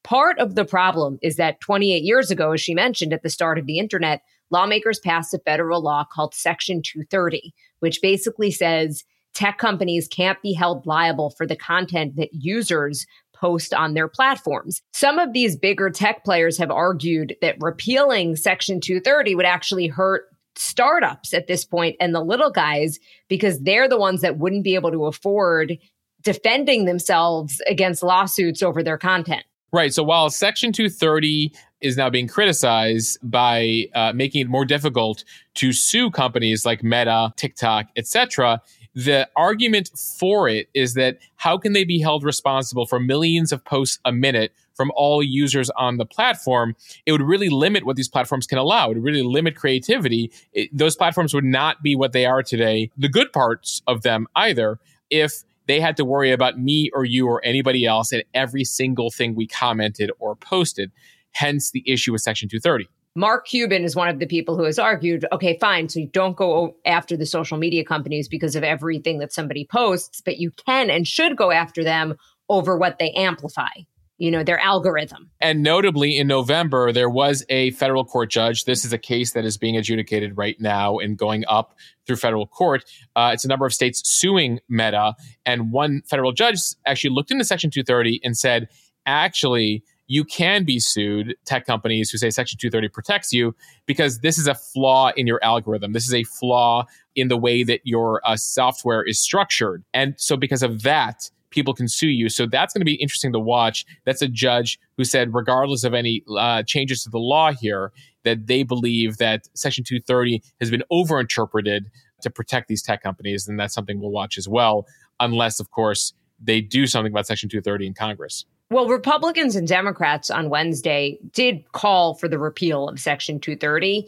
Part 0.03 0.37
of 0.39 0.55
the 0.55 0.65
problem 0.65 1.17
is 1.21 1.35
that 1.37 1.61
28 1.61 2.03
years 2.03 2.29
ago, 2.29 2.51
as 2.51 2.61
she 2.61 2.75
mentioned 2.75 3.11
at 3.11 3.23
the 3.23 3.29
start 3.29 3.57
of 3.57 3.65
the 3.65 3.79
internet, 3.79 4.21
lawmakers 4.51 4.99
passed 4.99 5.33
a 5.33 5.39
federal 5.39 5.81
law 5.81 6.05
called 6.13 6.35
Section 6.35 6.81
230, 6.83 7.53
which 7.79 8.01
basically 8.01 8.51
says 8.51 9.03
tech 9.33 9.57
companies 9.57 10.07
can't 10.07 10.41
be 10.41 10.53
held 10.53 10.85
liable 10.85 11.31
for 11.31 11.47
the 11.47 11.55
content 11.55 12.15
that 12.15 12.29
users 12.31 13.05
post 13.35 13.73
on 13.73 13.93
their 13.93 14.07
platforms. 14.07 14.81
Some 14.93 15.19
of 15.19 15.33
these 15.33 15.57
bigger 15.57 15.89
tech 15.89 16.23
players 16.23 16.57
have 16.57 16.71
argued 16.71 17.35
that 17.41 17.57
repealing 17.59 18.35
Section 18.35 18.79
230 18.79 19.35
would 19.35 19.45
actually 19.45 19.87
hurt 19.87 20.25
startups 20.57 21.33
at 21.33 21.47
this 21.47 21.65
point 21.65 21.95
and 21.99 22.13
the 22.13 22.21
little 22.21 22.51
guys 22.51 22.99
because 23.27 23.59
they're 23.61 23.89
the 23.89 23.97
ones 23.97 24.21
that 24.21 24.37
wouldn't 24.37 24.63
be 24.63 24.75
able 24.75 24.91
to 24.91 25.05
afford 25.05 25.77
defending 26.23 26.85
themselves 26.85 27.61
against 27.67 28.03
lawsuits 28.03 28.63
over 28.63 28.81
their 28.81 28.97
content. 28.97 29.43
Right. 29.71 29.93
So 29.93 30.03
while 30.03 30.29
Section 30.29 30.71
230 30.71 31.51
is 31.81 31.97
now 31.97 32.09
being 32.09 32.27
criticized 32.27 33.17
by 33.21 33.87
uh, 33.93 34.13
making 34.13 34.41
it 34.41 34.49
more 34.49 34.65
difficult 34.65 35.23
to 35.55 35.73
sue 35.73 36.09
companies 36.09 36.65
like 36.65 36.83
Meta, 36.83 37.33
TikTok, 37.35 37.87
etc., 37.95 38.61
the 38.95 39.27
argument 39.35 39.89
for 40.17 40.47
it 40.47 40.69
is 40.73 40.93
that 40.93 41.19
how 41.35 41.57
can 41.57 41.73
they 41.73 41.83
be 41.83 41.99
held 41.99 42.23
responsible 42.23 42.85
for 42.85 42.99
millions 42.99 43.51
of 43.51 43.63
posts 43.65 43.99
a 44.05 44.13
minute 44.13 44.53
from 44.75 44.91
all 44.95 45.23
users 45.23 45.69
on 45.71 45.97
the 45.97 46.05
platform? 46.05 46.75
It 47.05 47.11
would 47.11 47.21
really 47.21 47.49
limit 47.49 47.85
what 47.85 47.95
these 47.95 48.09
platforms 48.09 48.47
can 48.47 48.57
allow. 48.57 48.85
It 48.85 48.95
would 48.95 49.03
really 49.03 49.23
limit 49.23 49.55
creativity. 49.55 50.31
It, 50.53 50.69
those 50.75 50.95
platforms 50.95 51.33
would 51.33 51.43
not 51.43 51.81
be 51.81 51.95
what 51.95 52.13
they 52.13 52.25
are 52.25 52.43
today, 52.43 52.91
the 52.97 53.09
good 53.09 53.31
parts 53.33 53.81
of 53.87 54.03
them 54.03 54.27
either, 54.35 54.79
if 55.09 55.43
they 55.67 55.79
had 55.79 55.97
to 55.97 56.05
worry 56.05 56.31
about 56.31 56.59
me 56.59 56.89
or 56.93 57.05
you 57.05 57.27
or 57.27 57.43
anybody 57.43 57.85
else 57.85 58.11
and 58.11 58.23
every 58.33 58.63
single 58.63 59.09
thing 59.09 59.35
we 59.35 59.47
commented 59.47 60.11
or 60.19 60.35
posted. 60.35 60.91
Hence 61.31 61.71
the 61.71 61.83
issue 61.85 62.11
with 62.11 62.21
Section 62.21 62.47
230. 62.49 62.87
Mark 63.17 63.47
Cuban 63.47 63.83
is 63.83 63.95
one 63.95 64.09
of 64.09 64.19
the 64.19 64.25
people 64.25 64.57
who 64.57 64.63
has 64.63 64.77
argued, 64.77 65.25
okay, 65.31 65.57
fine, 65.59 65.87
so 65.87 66.01
you 66.01 66.07
don't 66.07 66.35
go 66.35 66.75
after 66.85 67.15
the 67.15 67.25
social 67.25 67.57
media 67.57 67.83
companies 67.83 68.27
because 68.27 68.57
of 68.57 68.63
everything 68.63 69.19
that 69.19 69.31
somebody 69.31 69.65
posts, 69.65 70.19
but 70.19 70.37
you 70.37 70.51
can 70.51 70.89
and 70.89 71.07
should 71.07 71.37
go 71.37 71.51
after 71.51 71.81
them 71.81 72.15
over 72.49 72.77
what 72.77 72.99
they 72.99 73.11
amplify 73.11 73.69
you 74.17 74.31
know 74.31 74.43
their 74.43 74.59
algorithm. 74.59 75.29
And 75.39 75.61
notably 75.63 76.17
in 76.17 76.27
november 76.27 76.91
there 76.91 77.09
was 77.09 77.43
a 77.49 77.71
federal 77.71 78.05
court 78.05 78.29
judge. 78.29 78.65
This 78.65 78.85
is 78.85 78.93
a 78.93 78.97
case 78.97 79.33
that 79.33 79.45
is 79.45 79.57
being 79.57 79.77
adjudicated 79.77 80.37
right 80.37 80.59
now 80.59 80.97
and 80.97 81.17
going 81.17 81.43
up 81.47 81.75
through 82.05 82.17
federal 82.17 82.47
court. 82.47 82.85
Uh, 83.15 83.31
it's 83.33 83.45
a 83.45 83.47
number 83.47 83.65
of 83.65 83.73
states 83.73 84.01
suing 84.05 84.59
meta. 84.69 85.15
And 85.45 85.71
one 85.71 86.01
federal 86.09 86.31
judge 86.31 86.59
actually 86.85 87.11
looked 87.11 87.31
into 87.31 87.43
section 87.43 87.69
230 87.71 88.21
and 88.23 88.37
said 88.37 88.69
actually 89.05 89.83
you 90.07 90.23
can 90.23 90.65
be 90.65 90.79
sued, 90.79 91.35
tech 91.45 91.65
companies 91.65 92.09
who 92.11 92.17
say 92.17 92.29
Section 92.29 92.57
230 92.59 92.89
protects 92.89 93.33
you, 93.33 93.55
because 93.85 94.19
this 94.19 94.37
is 94.37 94.47
a 94.47 94.53
flaw 94.53 95.11
in 95.15 95.25
your 95.25 95.43
algorithm. 95.43 95.93
This 95.93 96.07
is 96.07 96.13
a 96.13 96.23
flaw 96.23 96.85
in 97.15 97.27
the 97.27 97.37
way 97.37 97.63
that 97.63 97.81
your 97.83 98.21
uh, 98.23 98.37
software 98.37 99.03
is 99.03 99.19
structured. 99.19 99.83
And 99.93 100.13
so, 100.17 100.37
because 100.37 100.61
of 100.61 100.83
that, 100.83 101.29
people 101.55 101.73
can 101.73 101.87
sue 101.87 102.09
you. 102.09 102.29
So 102.29 102.45
that's 102.45 102.73
going 102.73 102.81
to 102.81 102.85
be 102.85 102.95
interesting 102.95 103.33
to 103.33 103.39
watch. 103.39 103.85
That's 104.05 104.21
a 104.21 104.27
judge 104.27 104.77
who 104.97 105.03
said, 105.03 105.33
regardless 105.33 105.83
of 105.83 105.93
any 105.93 106.23
uh, 106.37 106.61
changes 106.63 107.03
to 107.03 107.09
the 107.09 107.17
law 107.17 107.51
here, 107.51 107.91
that 108.23 108.45
they 108.45 108.63
believe 108.63 109.17
that 109.17 109.47
Section 109.55 109.83
230 109.83 110.43
has 110.59 110.69
been 110.69 110.83
overinterpreted 110.91 111.85
to 112.21 112.29
protect 112.29 112.67
these 112.67 112.83
tech 112.83 113.01
companies. 113.01 113.47
And 113.47 113.59
that's 113.59 113.73
something 113.73 113.99
we'll 113.99 114.11
watch 114.11 114.37
as 114.37 114.47
well, 114.47 114.85
unless, 115.19 115.59
of 115.59 115.71
course, 115.71 116.13
they 116.39 116.61
do 116.61 116.85
something 116.85 117.11
about 117.11 117.25
Section 117.25 117.49
230 117.49 117.87
in 117.87 117.93
Congress. 117.93 118.45
Well, 118.71 118.87
Republicans 118.87 119.55
and 119.55 119.67
Democrats 119.67 120.31
on 120.31 120.49
Wednesday 120.49 121.19
did 121.33 121.71
call 121.71 122.15
for 122.15 122.27
the 122.27 122.39
repeal 122.39 122.89
of 122.89 122.99
Section 122.99 123.39
230. 123.39 124.07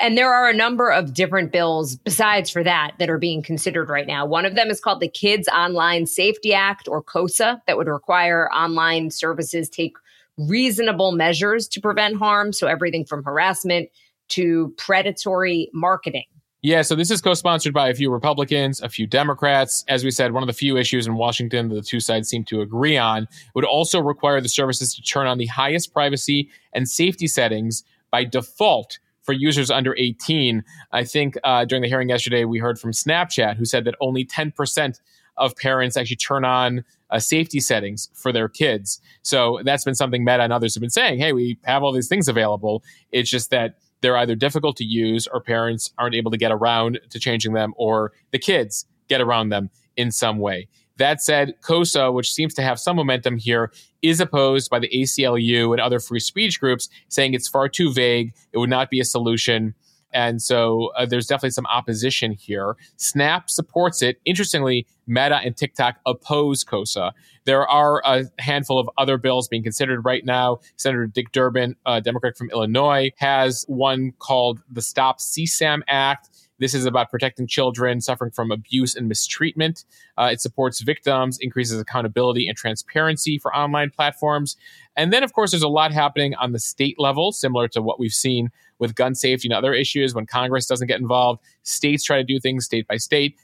And 0.00 0.18
there 0.18 0.32
are 0.32 0.48
a 0.48 0.54
number 0.54 0.90
of 0.90 1.14
different 1.14 1.52
bills 1.52 1.96
besides 1.96 2.50
for 2.50 2.62
that 2.64 2.92
that 2.98 3.10
are 3.10 3.18
being 3.18 3.42
considered 3.42 3.88
right 3.88 4.06
now. 4.06 4.26
One 4.26 4.44
of 4.44 4.54
them 4.54 4.68
is 4.68 4.80
called 4.80 5.00
the 5.00 5.08
Kids 5.08 5.48
Online 5.48 6.06
Safety 6.06 6.52
Act 6.52 6.88
or 6.88 7.02
KOSA 7.02 7.60
that 7.66 7.76
would 7.76 7.86
require 7.86 8.50
online 8.52 9.10
services 9.10 9.68
take 9.68 9.96
reasonable 10.36 11.12
measures 11.12 11.68
to 11.68 11.80
prevent 11.80 12.16
harm. 12.16 12.52
So 12.52 12.66
everything 12.66 13.04
from 13.04 13.22
harassment 13.22 13.88
to 14.30 14.74
predatory 14.76 15.70
marketing. 15.72 16.24
Yeah, 16.62 16.80
so 16.80 16.94
this 16.94 17.10
is 17.10 17.20
co 17.20 17.34
sponsored 17.34 17.74
by 17.74 17.90
a 17.90 17.94
few 17.94 18.10
Republicans, 18.10 18.80
a 18.80 18.88
few 18.88 19.06
Democrats. 19.06 19.84
As 19.86 20.02
we 20.02 20.10
said, 20.10 20.32
one 20.32 20.42
of 20.42 20.46
the 20.46 20.54
few 20.54 20.78
issues 20.78 21.06
in 21.06 21.16
Washington 21.16 21.68
that 21.68 21.74
the 21.74 21.82
two 21.82 22.00
sides 22.00 22.26
seem 22.26 22.42
to 22.44 22.62
agree 22.62 22.96
on 22.96 23.28
would 23.54 23.66
also 23.66 24.00
require 24.00 24.40
the 24.40 24.48
services 24.48 24.94
to 24.94 25.02
turn 25.02 25.26
on 25.26 25.36
the 25.36 25.44
highest 25.44 25.92
privacy 25.92 26.48
and 26.72 26.88
safety 26.88 27.26
settings 27.26 27.84
by 28.10 28.24
default 28.24 28.98
for 29.24 29.32
users 29.32 29.70
under 29.70 29.96
18. 29.96 30.62
I 30.92 31.04
think 31.04 31.36
uh, 31.42 31.64
during 31.64 31.82
the 31.82 31.88
hearing 31.88 32.08
yesterday, 32.08 32.44
we 32.44 32.58
heard 32.58 32.78
from 32.78 32.92
Snapchat, 32.92 33.56
who 33.56 33.64
said 33.64 33.84
that 33.84 33.96
only 34.00 34.24
10% 34.24 35.00
of 35.36 35.56
parents 35.56 35.96
actually 35.96 36.16
turn 36.16 36.44
on 36.44 36.84
uh, 37.10 37.18
safety 37.18 37.58
settings 37.58 38.08
for 38.14 38.32
their 38.32 38.48
kids. 38.48 39.00
So 39.22 39.60
that's 39.64 39.84
been 39.84 39.94
something 39.94 40.24
Meta 40.24 40.42
and 40.42 40.52
others 40.52 40.74
have 40.74 40.80
been 40.80 40.90
saying. 40.90 41.18
Hey, 41.18 41.32
we 41.32 41.58
have 41.64 41.82
all 41.82 41.92
these 41.92 42.08
things 42.08 42.28
available. 42.28 42.84
It's 43.10 43.30
just 43.30 43.50
that 43.50 43.78
they're 44.00 44.16
either 44.16 44.34
difficult 44.34 44.76
to 44.76 44.84
use 44.84 45.26
or 45.26 45.40
parents 45.40 45.90
aren't 45.98 46.14
able 46.14 46.30
to 46.30 46.36
get 46.36 46.52
around 46.52 47.00
to 47.10 47.18
changing 47.18 47.54
them 47.54 47.72
or 47.76 48.12
the 48.32 48.38
kids 48.38 48.86
get 49.08 49.20
around 49.20 49.48
them 49.48 49.70
in 49.96 50.10
some 50.10 50.38
way. 50.38 50.68
That 50.96 51.20
said, 51.20 51.54
KOSA, 51.62 52.12
which 52.12 52.32
seems 52.32 52.54
to 52.54 52.62
have 52.62 52.78
some 52.78 52.96
momentum 52.96 53.36
here, 53.36 53.72
is 54.04 54.20
opposed 54.20 54.70
by 54.70 54.78
the 54.78 54.88
ACLU 54.88 55.72
and 55.72 55.80
other 55.80 55.98
free 55.98 56.20
speech 56.20 56.60
groups, 56.60 56.88
saying 57.08 57.34
it's 57.34 57.48
far 57.48 57.68
too 57.68 57.92
vague. 57.92 58.34
It 58.52 58.58
would 58.58 58.70
not 58.70 58.90
be 58.90 59.00
a 59.00 59.04
solution. 59.04 59.74
And 60.12 60.40
so 60.40 60.92
uh, 60.96 61.06
there's 61.06 61.26
definitely 61.26 61.50
some 61.50 61.66
opposition 61.66 62.30
here. 62.32 62.76
Snap 62.96 63.50
supports 63.50 64.00
it. 64.00 64.20
Interestingly, 64.24 64.86
Meta 65.08 65.40
and 65.44 65.56
TikTok 65.56 65.96
oppose 66.06 66.64
KOSA. 66.64 67.12
There 67.46 67.66
are 67.66 68.00
a 68.04 68.24
handful 68.38 68.78
of 68.78 68.88
other 68.96 69.18
bills 69.18 69.48
being 69.48 69.62
considered 69.62 70.04
right 70.04 70.24
now. 70.24 70.60
Senator 70.76 71.06
Dick 71.06 71.32
Durbin, 71.32 71.74
a 71.84 72.00
Democrat 72.00 72.36
from 72.36 72.50
Illinois, 72.50 73.10
has 73.16 73.64
one 73.66 74.12
called 74.18 74.60
the 74.70 74.82
Stop 74.82 75.18
CSAM 75.18 75.82
Act. 75.88 76.30
This 76.58 76.74
is 76.74 76.86
about 76.86 77.10
protecting 77.10 77.46
children 77.46 78.00
suffering 78.00 78.30
from 78.30 78.50
abuse 78.50 78.94
and 78.94 79.08
mistreatment. 79.08 79.84
Uh, 80.16 80.30
it 80.32 80.40
supports 80.40 80.80
victims, 80.80 81.38
increases 81.40 81.80
accountability 81.80 82.48
and 82.48 82.56
transparency 82.56 83.38
for 83.38 83.54
online 83.54 83.90
platforms. 83.90 84.56
And 84.96 85.12
then, 85.12 85.22
of 85.22 85.32
course, 85.32 85.50
there's 85.50 85.62
a 85.62 85.68
lot 85.68 85.92
happening 85.92 86.34
on 86.36 86.52
the 86.52 86.60
state 86.60 86.98
level, 86.98 87.32
similar 87.32 87.66
to 87.68 87.82
what 87.82 87.98
we've 87.98 88.12
seen 88.12 88.50
with 88.78 88.94
gun 88.94 89.14
safety 89.14 89.48
and 89.48 89.54
other 89.54 89.74
issues. 89.74 90.14
When 90.14 90.26
Congress 90.26 90.66
doesn't 90.66 90.88
get 90.88 91.00
involved, 91.00 91.42
states 91.62 92.04
try 92.04 92.18
to 92.18 92.24
do 92.24 92.38
things 92.38 92.64
state 92.64 92.86
by 92.86 92.96
state. 92.96 93.36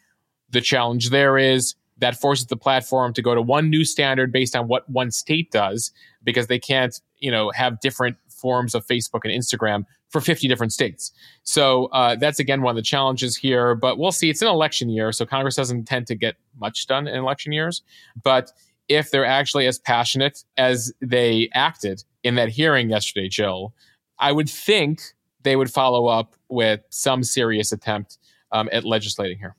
The 0.50 0.60
challenge 0.60 1.10
there 1.10 1.38
is 1.38 1.74
that 1.98 2.18
forces 2.18 2.46
the 2.46 2.56
platform 2.56 3.12
to 3.12 3.22
go 3.22 3.34
to 3.34 3.42
one 3.42 3.68
new 3.70 3.84
standard 3.84 4.32
based 4.32 4.56
on 4.56 4.68
what 4.68 4.88
one 4.88 5.10
state 5.10 5.50
does 5.50 5.92
because 6.24 6.46
they 6.46 6.58
can't, 6.58 7.00
you 7.18 7.30
know, 7.30 7.50
have 7.54 7.80
different 7.80 8.16
forms 8.28 8.74
of 8.74 8.86
Facebook 8.86 9.20
and 9.24 9.32
Instagram 9.32 9.84
for 10.10 10.20
50 10.20 10.48
different 10.48 10.72
states. 10.72 11.12
So 11.44 11.86
uh, 11.86 12.16
that's 12.16 12.38
again 12.38 12.62
one 12.62 12.72
of 12.72 12.76
the 12.76 12.82
challenges 12.82 13.36
here. 13.36 13.74
But 13.74 13.98
we'll 13.98 14.12
see. 14.12 14.28
It's 14.28 14.42
an 14.42 14.48
election 14.48 14.90
year, 14.90 15.12
so 15.12 15.24
Congress 15.24 15.56
doesn't 15.56 15.84
tend 15.84 16.06
to 16.08 16.14
get 16.14 16.36
much 16.58 16.86
done 16.86 17.08
in 17.08 17.16
election 17.16 17.52
years. 17.52 17.82
But 18.22 18.52
if 18.88 19.10
they're 19.10 19.24
actually 19.24 19.66
as 19.66 19.78
passionate 19.78 20.44
as 20.56 20.92
they 21.00 21.48
acted 21.54 22.02
in 22.24 22.34
that 22.34 22.48
hearing 22.48 22.90
yesterday, 22.90 23.28
Jill, 23.28 23.72
I 24.18 24.32
would 24.32 24.50
think 24.50 25.00
they 25.42 25.56
would 25.56 25.72
follow 25.72 26.06
up 26.06 26.34
with 26.48 26.80
some 26.90 27.22
serious 27.22 27.72
attempt 27.72 28.18
um, 28.52 28.68
at 28.72 28.84
legislating 28.84 29.38
here. 29.38 29.54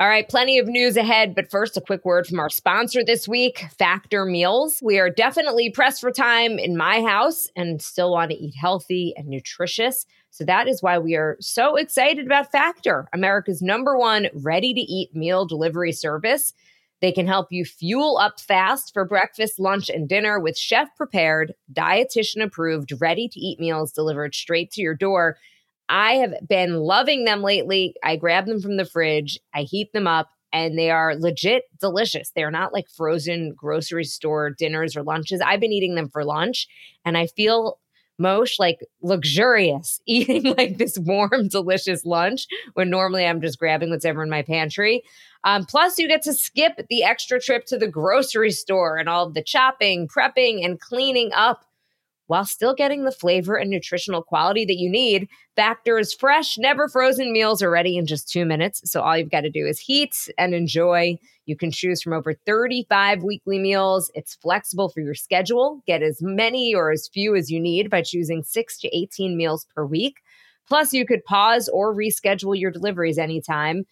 All 0.00 0.08
right, 0.08 0.28
plenty 0.28 0.58
of 0.58 0.66
news 0.66 0.96
ahead, 0.96 1.36
but 1.36 1.52
first, 1.52 1.76
a 1.76 1.80
quick 1.80 2.04
word 2.04 2.26
from 2.26 2.40
our 2.40 2.50
sponsor 2.50 3.04
this 3.04 3.28
week, 3.28 3.64
Factor 3.78 4.24
Meals. 4.24 4.80
We 4.82 4.98
are 4.98 5.08
definitely 5.08 5.70
pressed 5.70 6.00
for 6.00 6.10
time 6.10 6.58
in 6.58 6.76
my 6.76 7.00
house 7.00 7.48
and 7.54 7.80
still 7.80 8.10
want 8.10 8.32
to 8.32 8.36
eat 8.36 8.56
healthy 8.60 9.14
and 9.16 9.28
nutritious. 9.28 10.04
So 10.30 10.44
that 10.46 10.66
is 10.66 10.82
why 10.82 10.98
we 10.98 11.14
are 11.14 11.36
so 11.38 11.76
excited 11.76 12.26
about 12.26 12.50
Factor, 12.50 13.06
America's 13.12 13.62
number 13.62 13.96
one 13.96 14.26
ready 14.34 14.74
to 14.74 14.80
eat 14.80 15.14
meal 15.14 15.46
delivery 15.46 15.92
service. 15.92 16.54
They 17.00 17.12
can 17.12 17.28
help 17.28 17.52
you 17.52 17.64
fuel 17.64 18.18
up 18.18 18.40
fast 18.40 18.92
for 18.92 19.04
breakfast, 19.04 19.60
lunch, 19.60 19.88
and 19.88 20.08
dinner 20.08 20.40
with 20.40 20.58
chef 20.58 20.88
prepared, 20.96 21.54
dietitian 21.72 22.42
approved, 22.42 23.00
ready 23.00 23.28
to 23.28 23.38
eat 23.38 23.60
meals 23.60 23.92
delivered 23.92 24.34
straight 24.34 24.72
to 24.72 24.82
your 24.82 24.94
door. 24.94 25.36
I 25.88 26.14
have 26.14 26.34
been 26.48 26.74
loving 26.74 27.24
them 27.24 27.42
lately. 27.42 27.94
I 28.02 28.16
grab 28.16 28.46
them 28.46 28.60
from 28.60 28.76
the 28.76 28.84
fridge, 28.84 29.38
I 29.54 29.62
heat 29.62 29.92
them 29.92 30.06
up, 30.06 30.30
and 30.52 30.78
they 30.78 30.90
are 30.90 31.16
legit 31.16 31.64
delicious. 31.80 32.30
They're 32.34 32.50
not 32.50 32.72
like 32.72 32.88
frozen 32.88 33.52
grocery 33.54 34.04
store 34.04 34.50
dinners 34.50 34.96
or 34.96 35.02
lunches. 35.02 35.40
I've 35.40 35.60
been 35.60 35.72
eating 35.72 35.94
them 35.94 36.08
for 36.08 36.24
lunch, 36.24 36.68
and 37.04 37.18
I 37.18 37.26
feel 37.26 37.78
Mosh 38.18 38.60
like 38.60 38.78
luxurious 39.02 40.00
eating 40.06 40.54
like 40.56 40.78
this 40.78 40.98
warm, 40.98 41.48
delicious 41.50 42.04
lunch 42.04 42.46
when 42.74 42.90
normally 42.90 43.26
I'm 43.26 43.40
just 43.40 43.58
grabbing 43.58 43.90
what's 43.90 44.04
ever 44.04 44.22
in 44.22 44.30
my 44.30 44.42
pantry. 44.42 45.02
Um, 45.42 45.66
plus, 45.66 45.98
you 45.98 46.08
get 46.08 46.22
to 46.22 46.32
skip 46.32 46.86
the 46.88 47.02
extra 47.02 47.40
trip 47.40 47.66
to 47.66 47.76
the 47.76 47.88
grocery 47.88 48.50
store 48.50 48.96
and 48.96 49.08
all 49.08 49.28
the 49.28 49.42
chopping, 49.42 50.08
prepping, 50.08 50.64
and 50.64 50.80
cleaning 50.80 51.32
up 51.34 51.66
while 52.26 52.44
still 52.44 52.74
getting 52.74 53.04
the 53.04 53.12
flavor 53.12 53.56
and 53.56 53.70
nutritional 53.70 54.22
quality 54.22 54.64
that 54.64 54.78
you 54.78 54.90
need. 54.90 55.28
Factor's 55.56 56.14
fresh, 56.14 56.56
never 56.58 56.88
frozen 56.88 57.32
meals 57.32 57.62
are 57.62 57.70
ready 57.70 57.96
in 57.96 58.06
just 58.06 58.28
two 58.28 58.44
minutes. 58.44 58.80
So 58.90 59.02
all 59.02 59.16
you've 59.16 59.30
got 59.30 59.42
to 59.42 59.50
do 59.50 59.66
is 59.66 59.78
heat 59.78 60.14
and 60.38 60.54
enjoy. 60.54 61.18
You 61.46 61.56
can 61.56 61.70
choose 61.70 62.02
from 62.02 62.14
over 62.14 62.34
35 62.46 63.22
weekly 63.22 63.58
meals. 63.58 64.10
It's 64.14 64.34
flexible 64.36 64.88
for 64.88 65.00
your 65.00 65.14
schedule. 65.14 65.82
Get 65.86 66.02
as 66.02 66.18
many 66.22 66.74
or 66.74 66.90
as 66.90 67.08
few 67.12 67.36
as 67.36 67.50
you 67.50 67.60
need 67.60 67.90
by 67.90 68.02
choosing 68.02 68.42
six 68.42 68.78
to 68.80 68.96
18 68.96 69.36
meals 69.36 69.66
per 69.74 69.84
week. 69.84 70.16
Plus, 70.66 70.94
you 70.94 71.04
could 71.04 71.24
pause 71.24 71.68
or 71.68 71.94
reschedule 71.94 72.58
your 72.58 72.70
deliveries 72.70 73.18
anytime. 73.18 73.84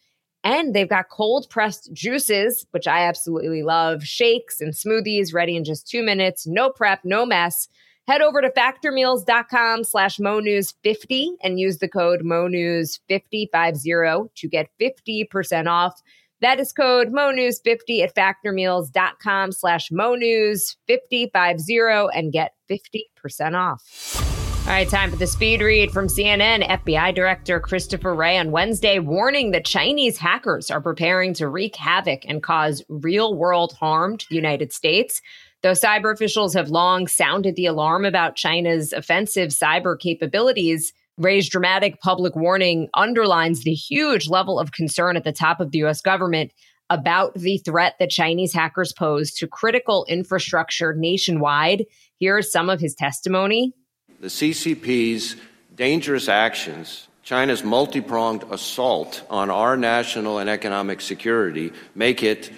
And 0.44 0.74
they've 0.74 0.88
got 0.88 1.08
cold 1.08 1.46
pressed 1.50 1.92
juices, 1.92 2.66
which 2.72 2.88
I 2.88 3.04
absolutely 3.04 3.62
love, 3.62 4.02
shakes 4.02 4.60
and 4.60 4.72
smoothies 4.72 5.32
ready 5.32 5.54
in 5.54 5.64
just 5.64 5.86
two 5.86 6.02
minutes. 6.02 6.46
No 6.46 6.70
prep, 6.70 7.00
no 7.04 7.24
mess. 7.24 7.68
Head 8.08 8.20
over 8.20 8.40
to 8.40 8.50
factormeals.com 8.50 9.84
slash 9.84 10.18
monews50 10.18 11.28
and 11.42 11.60
use 11.60 11.78
the 11.78 11.88
code 11.88 12.22
monews5050 12.22 14.34
to 14.34 14.48
get 14.48 14.70
50% 14.80 15.68
off. 15.68 16.02
That 16.40 16.58
is 16.58 16.72
code 16.72 17.12
MONews50 17.12 18.02
at 18.02 18.16
factormeals.com 18.16 19.52
slash 19.52 19.90
MONews5050 19.90 22.10
and 22.14 22.32
get 22.32 22.54
50% 22.68 23.56
off. 23.56 24.18
All 24.62 24.68
right, 24.68 24.88
time 24.88 25.10
for 25.10 25.16
the 25.16 25.26
speed 25.28 25.60
read 25.60 25.92
from 25.92 26.08
CNN. 26.08 26.68
FBI 26.68 27.14
Director 27.14 27.60
Christopher 27.60 28.12
Wray 28.14 28.38
on 28.38 28.50
Wednesday 28.50 28.98
warning 28.98 29.52
that 29.52 29.64
Chinese 29.64 30.18
hackers 30.18 30.68
are 30.68 30.80
preparing 30.80 31.32
to 31.34 31.46
wreak 31.46 31.76
havoc 31.76 32.22
and 32.26 32.42
cause 32.42 32.82
real 32.88 33.36
world 33.36 33.74
harm 33.74 34.16
to 34.16 34.26
the 34.28 34.34
United 34.34 34.72
States. 34.72 35.22
Though 35.62 35.72
cyber 35.72 36.12
officials 36.12 36.54
have 36.54 36.70
long 36.70 37.06
sounded 37.06 37.54
the 37.54 37.66
alarm 37.66 38.04
about 38.04 38.34
China's 38.34 38.92
offensive 38.92 39.50
cyber 39.50 39.96
capabilities, 39.98 40.92
Wray's 41.18 41.48
dramatic 41.48 42.00
public 42.00 42.34
warning 42.34 42.88
underlines 42.94 43.62
the 43.62 43.74
huge 43.74 44.28
level 44.28 44.58
of 44.58 44.72
concern 44.72 45.16
at 45.16 45.22
the 45.22 45.32
top 45.32 45.60
of 45.60 45.70
the 45.70 45.78
US 45.84 46.00
government 46.00 46.52
about 46.90 47.34
the 47.34 47.58
threat 47.58 47.94
that 48.00 48.10
Chinese 48.10 48.52
hackers 48.52 48.92
pose 48.92 49.32
to 49.34 49.46
critical 49.46 50.04
infrastructure 50.08 50.94
nationwide. 50.94 51.86
Here's 52.18 52.50
some 52.50 52.68
of 52.68 52.80
his 52.80 52.94
testimony. 52.94 53.72
The 54.20 54.28
CCP's 54.28 55.36
dangerous 55.74 56.28
actions, 56.28 57.06
China's 57.22 57.62
multi 57.62 58.00
pronged 58.00 58.42
assault 58.50 59.24
on 59.30 59.48
our 59.48 59.76
national 59.76 60.38
and 60.38 60.50
economic 60.50 61.00
security, 61.00 61.72
make 61.94 62.22
it 62.22 62.50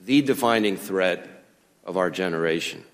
the 0.00 0.22
defining 0.22 0.76
threat 0.76 1.35
of 1.86 1.96
our 1.96 2.10
generation. 2.10 2.84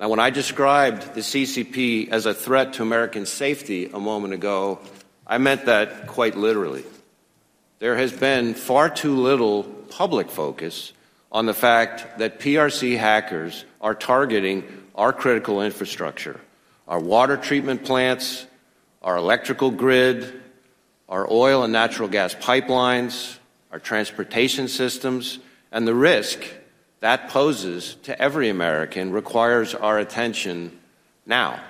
Now, 0.00 0.08
when 0.08 0.18
I 0.18 0.30
described 0.30 1.14
the 1.14 1.20
CCP 1.20 2.10
as 2.10 2.26
a 2.26 2.34
threat 2.34 2.74
to 2.74 2.82
American 2.82 3.24
safety 3.24 3.86
a 3.92 4.00
moment 4.00 4.34
ago, 4.34 4.80
I 5.26 5.38
meant 5.38 5.66
that 5.66 6.06
quite 6.08 6.36
literally. 6.36 6.84
There 7.78 7.96
has 7.96 8.12
been 8.12 8.54
far 8.54 8.90
too 8.90 9.16
little 9.16 9.62
public 9.62 10.30
focus 10.30 10.92
on 11.30 11.46
the 11.46 11.54
fact 11.54 12.18
that 12.18 12.40
PRC 12.40 12.98
hackers 12.98 13.64
are 13.80 13.94
targeting 13.94 14.64
our 14.94 15.12
critical 15.12 15.62
infrastructure, 15.62 16.40
our 16.88 17.00
water 17.00 17.36
treatment 17.36 17.84
plants, 17.84 18.46
our 19.02 19.16
electrical 19.16 19.70
grid, 19.70 20.40
our 21.08 21.30
oil 21.30 21.62
and 21.62 21.72
natural 21.72 22.08
gas 22.08 22.34
pipelines, 22.34 23.38
our 23.70 23.78
transportation 23.78 24.68
systems, 24.68 25.38
and 25.70 25.86
the 25.86 25.94
risk 25.94 26.42
that 27.00 27.28
poses 27.28 27.96
to 28.04 28.20
every 28.20 28.48
American 28.48 29.12
requires 29.12 29.74
our 29.74 29.98
attention 29.98 30.78
now. 31.26 31.60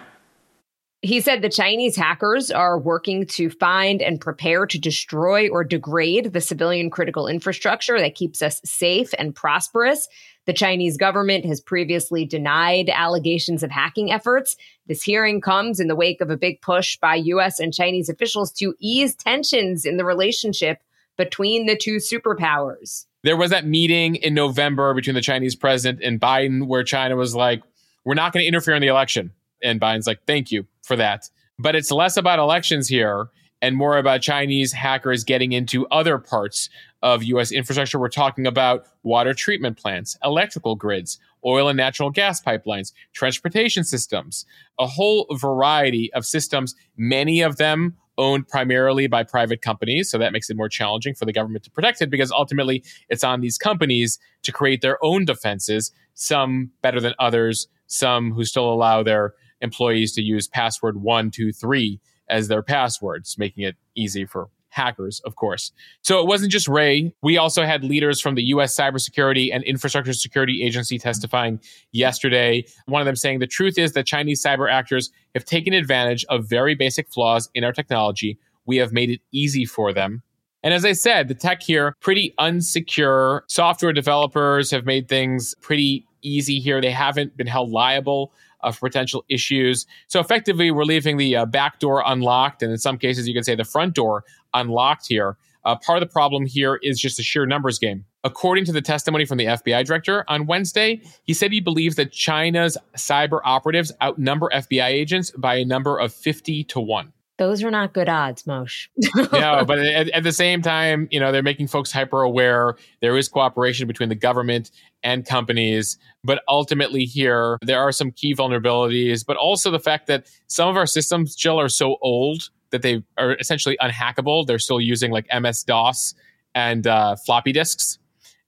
He 1.03 1.21
said 1.21 1.43
the 1.43 1.49
Chinese 1.49 1.95
hackers 1.95 2.51
are 2.51 2.79
working 2.79 3.27
to 3.27 3.51
find 3.51 4.01
and 4.03 4.21
prepare 4.21 4.67
to 4.67 4.79
destroy 4.79 5.49
or 5.49 5.63
degrade 5.63 6.33
the 6.33 6.41
civilian 6.41 6.91
critical 6.91 7.29
infrastructure 7.29 7.99
that 7.99 8.15
keeps 8.15 8.41
us 8.41 8.61
safe 8.65 9.13
and 9.19 9.35
prosperous. 9.35 10.09
The 10.47 10.53
Chinese 10.53 10.97
government 10.97 11.45
has 11.45 11.61
previously 11.61 12.25
denied 12.25 12.89
allegations 12.89 13.63
of 13.63 13.71
hacking 13.71 14.11
efforts. 14.11 14.57
This 14.87 15.03
hearing 15.03 15.41
comes 15.41 15.81
in 15.81 15.89
the 15.89 15.97
wake 15.97 16.21
of 16.21 16.31
a 16.31 16.37
big 16.37 16.61
push 16.63 16.97
by 16.97 17.17
US 17.17 17.61
and 17.61 17.75
Chinese 17.75 18.09
officials 18.09 18.51
to 18.53 18.75
ease 18.81 19.15
tensions 19.15 19.85
in 19.85 19.99
the 19.99 20.05
relationship 20.05 20.79
between 21.17 21.67
the 21.67 21.77
two 21.77 21.97
superpowers 21.97 23.07
there 23.23 23.37
was 23.37 23.51
that 23.51 23.67
meeting 23.67 24.17
in 24.17 24.35
November 24.35 24.95
between 24.95 25.15
the 25.15 25.21
Chinese 25.21 25.57
president 25.57 26.03
and 26.03 26.21
Biden 26.21 26.67
where 26.67 26.85
China 26.85 27.17
was 27.17 27.35
like, 27.35 27.63
we're 28.05 28.15
not 28.15 28.33
going 28.33 28.43
to 28.43 28.47
interfere 28.47 28.75
in 28.75 28.83
the 28.83 28.89
election. 28.89 29.33
And 29.63 29.81
Biden's 29.81 30.07
like, 30.07 30.21
thank 30.27 30.53
you 30.53 30.67
for 30.83 30.97
that. 30.97 31.29
But 31.59 31.75
it's 31.75 31.91
less 31.91 32.17
about 32.17 32.39
elections 32.39 32.89
here 32.89 33.29
and 33.63 33.77
more 33.77 33.97
about 33.97 34.21
Chinese 34.21 34.73
hackers 34.73 35.25
getting 35.25 35.53
into 35.53 35.87
other 35.89 36.19
parts 36.19 36.69
of 37.03 37.23
US 37.25 37.53
infrastructure. 37.53 37.99
We're 37.99 38.09
talking 38.09 38.47
about 38.47 38.87
water 39.03 39.35
treatment 39.35 39.79
plants, 39.79 40.17
electrical 40.23 40.77
grids, 40.77 41.19
oil 41.45 41.69
and 41.69 41.77
natural 41.77 42.11
gas 42.11 42.41
pipelines, 42.43 42.93
transportation 43.13 43.85
systems, 43.85 44.45
a 44.79 44.87
whole 44.87 45.27
variety 45.33 46.13
of 46.13 46.27
systems, 46.27 46.75
many 46.97 47.41
of 47.41 47.57
them 47.57 47.97
owned 48.19 48.49
primarily 48.49 49.07
by 49.07 49.23
private 49.23 49.63
companies. 49.63 50.11
So 50.11 50.19
that 50.19 50.33
makes 50.33 50.51
it 50.51 50.57
more 50.57 50.69
challenging 50.69 51.15
for 51.15 51.25
the 51.25 51.33
government 51.33 51.65
to 51.65 51.71
protect 51.71 52.03
it 52.03 52.11
because 52.11 52.33
ultimately 52.33 52.85
it's 53.09 53.25
on 53.25 53.41
these 53.41 53.59
companies 53.59 54.19
to 54.43 54.53
create 54.53 54.81
their 54.81 55.03
own 55.05 55.25
defenses, 55.25 55.93
some 56.15 56.71
better 56.83 57.01
than 57.01 57.15
others, 57.19 57.69
some 57.87 58.33
who 58.33 58.45
still 58.45 58.73
allow 58.73 59.03
their 59.03 59.35
employees 59.61 60.13
to 60.15 60.23
use 60.23 60.49
password 60.49 61.01
one, 61.03 61.31
two, 61.31 61.53
three 61.53 62.01
as 62.29 62.49
their 62.49 62.63
passwords, 62.63 63.37
making 63.39 63.65
it 63.65 63.77
easy 63.95 64.25
for 64.25 64.49
hackers, 64.77 65.21
of 65.25 65.37
course. 65.37 65.73
So 66.03 66.21
it 66.21 66.27
wasn't 66.27 66.53
just 66.53 66.69
Wray. 66.69 67.13
We 67.23 67.39
also 67.39 67.65
had 67.65 67.83
leaders 67.83 68.21
from 68.21 68.35
the 68.35 68.43
US 68.45 68.77
Cybersecurity 68.77 69.49
and 69.53 69.65
Infrastructure 69.65 70.13
Security 70.13 70.63
Agency 70.63 70.99
testifying 70.99 71.59
yesterday. 71.93 72.65
One 72.85 73.01
of 73.01 73.07
them 73.07 73.17
saying 73.17 73.39
the 73.39 73.47
truth 73.47 73.79
is 73.79 73.93
that 73.93 74.07
Chinese 74.07 74.43
cyber 74.43 74.71
actors 74.71 75.11
have 75.35 75.45
taken 75.45 75.73
advantage 75.73 76.25
of 76.29 76.49
very 76.49 76.75
basic 76.75 77.09
flaws 77.09 77.49
in 77.55 77.65
our 77.65 77.73
technology. 77.73 78.39
We 78.67 78.77
have 78.77 78.93
made 78.93 79.11
it 79.11 79.21
easy 79.33 79.65
for 79.65 79.93
them. 79.93 80.23
And 80.63 80.75
as 80.75 80.85
I 80.85 80.93
said, 80.93 81.29
the 81.29 81.35
tech 81.35 81.63
here, 81.63 81.95
pretty 82.01 82.35
unsecure. 82.39 83.43
Software 83.47 83.93
developers 83.93 84.71
have 84.73 84.85
made 84.85 85.09
things 85.09 85.55
pretty 85.63 86.07
easy 86.23 86.59
here. 86.59 86.81
They 86.81 86.91
haven't 86.91 87.37
been 87.37 87.47
held 87.47 87.71
liable 87.71 88.33
of 88.67 88.79
potential 88.79 89.25
issues. 89.31 89.87
So 90.09 90.21
effectively, 90.21 90.71
we're 90.71 90.85
leaving 90.85 91.17
the 91.17 91.37
uh, 91.37 91.47
back 91.47 91.79
door 91.79 92.03
unlocked, 92.05 92.63
and 92.63 92.71
in 92.71 92.79
some 92.79 92.99
cases, 92.99 93.27
you 93.27 93.33
can 93.33 93.45
say 93.45 93.55
the 93.55 93.65
front 93.65 93.95
door 93.95 94.25
unlocked 94.53 95.07
here. 95.07 95.39
Uh, 95.65 95.75
part 95.75 96.01
of 96.01 96.09
the 96.09 96.13
problem 96.13 96.47
here 96.47 96.79
is 96.83 97.01
just 97.01 97.19
a 97.19 97.23
sheer 97.23 97.47
numbers 97.47 97.79
game. 97.79 98.05
According 98.23 98.67
to 98.67 98.73
the 98.73 98.83
testimony 98.83 99.25
from 99.25 99.39
the 99.39 99.47
FBI 99.47 99.85
director 99.85 100.25
on 100.29 100.47
Wednesday, 100.47 101.01
he 101.25 101.35
said 101.35 101.53
he 101.53 101.61
believes 101.61 101.97
that 101.97 102.13
China's 102.13 102.77
cyber 102.97 103.41
operatives 103.45 103.93
outnumber 104.03 104.49
FBI 104.53 104.87
agents 104.87 105.33
by 105.33 105.57
a 105.57 105.65
number 105.65 105.99
of 105.99 106.13
50 106.13 106.65
to 106.65 106.81
1 106.81 107.13
those 107.39 107.63
are 107.63 107.71
not 107.71 107.93
good 107.93 108.09
odds, 108.09 108.45
Mosheh. 108.45 108.89
no, 109.33 109.65
but 109.65 109.79
at, 109.87 110.09
at, 110.11 110.23
the 110.23 110.33
same 110.33 110.63
time, 110.63 111.09
you 111.11 111.21
know, 111.21 111.33
they're 111.33 111.43
making 111.43 111.67
folks 111.67 111.93
hyper 111.93 112.23
aware. 112.23 112.77
There 113.01 113.17
is 113.17 113.29
cooperation 113.29 113.87
between 113.87 114.09
the 114.09 114.15
government 114.15 114.71
and 115.07 115.25
companies. 115.25 115.97
But 116.25 116.43
ultimately, 116.49 117.05
here, 117.05 117.59
there 117.63 117.79
are 117.79 117.93
some 117.93 118.11
key 118.11 118.35
vulnerabilities, 118.35 119.25
but 119.25 119.37
also 119.37 119.71
the 119.71 119.79
fact 119.79 120.09
that 120.09 120.27
some 120.49 120.69
of 120.69 120.77
our 120.77 120.85
systems, 120.85 121.37
Jill, 121.37 121.61
are 121.61 121.69
so 121.69 121.97
old 122.03 122.51
that 122.73 122.83
they 122.83 123.03
are 123.17 123.37
essentially 123.37 123.79
unhackable. 123.81 124.45
They're 124.45 124.59
still 124.59 124.81
using 124.81 125.13
like 125.13 125.27
MS 125.33 125.63
DOS 125.63 126.15
and 126.57 126.89
uh, 126.89 127.15
floppy 127.25 127.53
disks. 127.53 127.99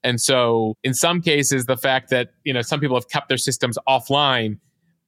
And 0.02 0.20
so, 0.20 0.76
in 0.82 0.94
some 0.94 1.22
cases, 1.22 1.66
the 1.66 1.76
fact 1.76 2.10
that 2.10 2.30
you 2.44 2.52
know 2.52 2.62
some 2.62 2.80
people 2.80 2.96
have 2.96 3.08
kept 3.08 3.28
their 3.28 3.38
systems 3.38 3.78
offline 3.88 4.58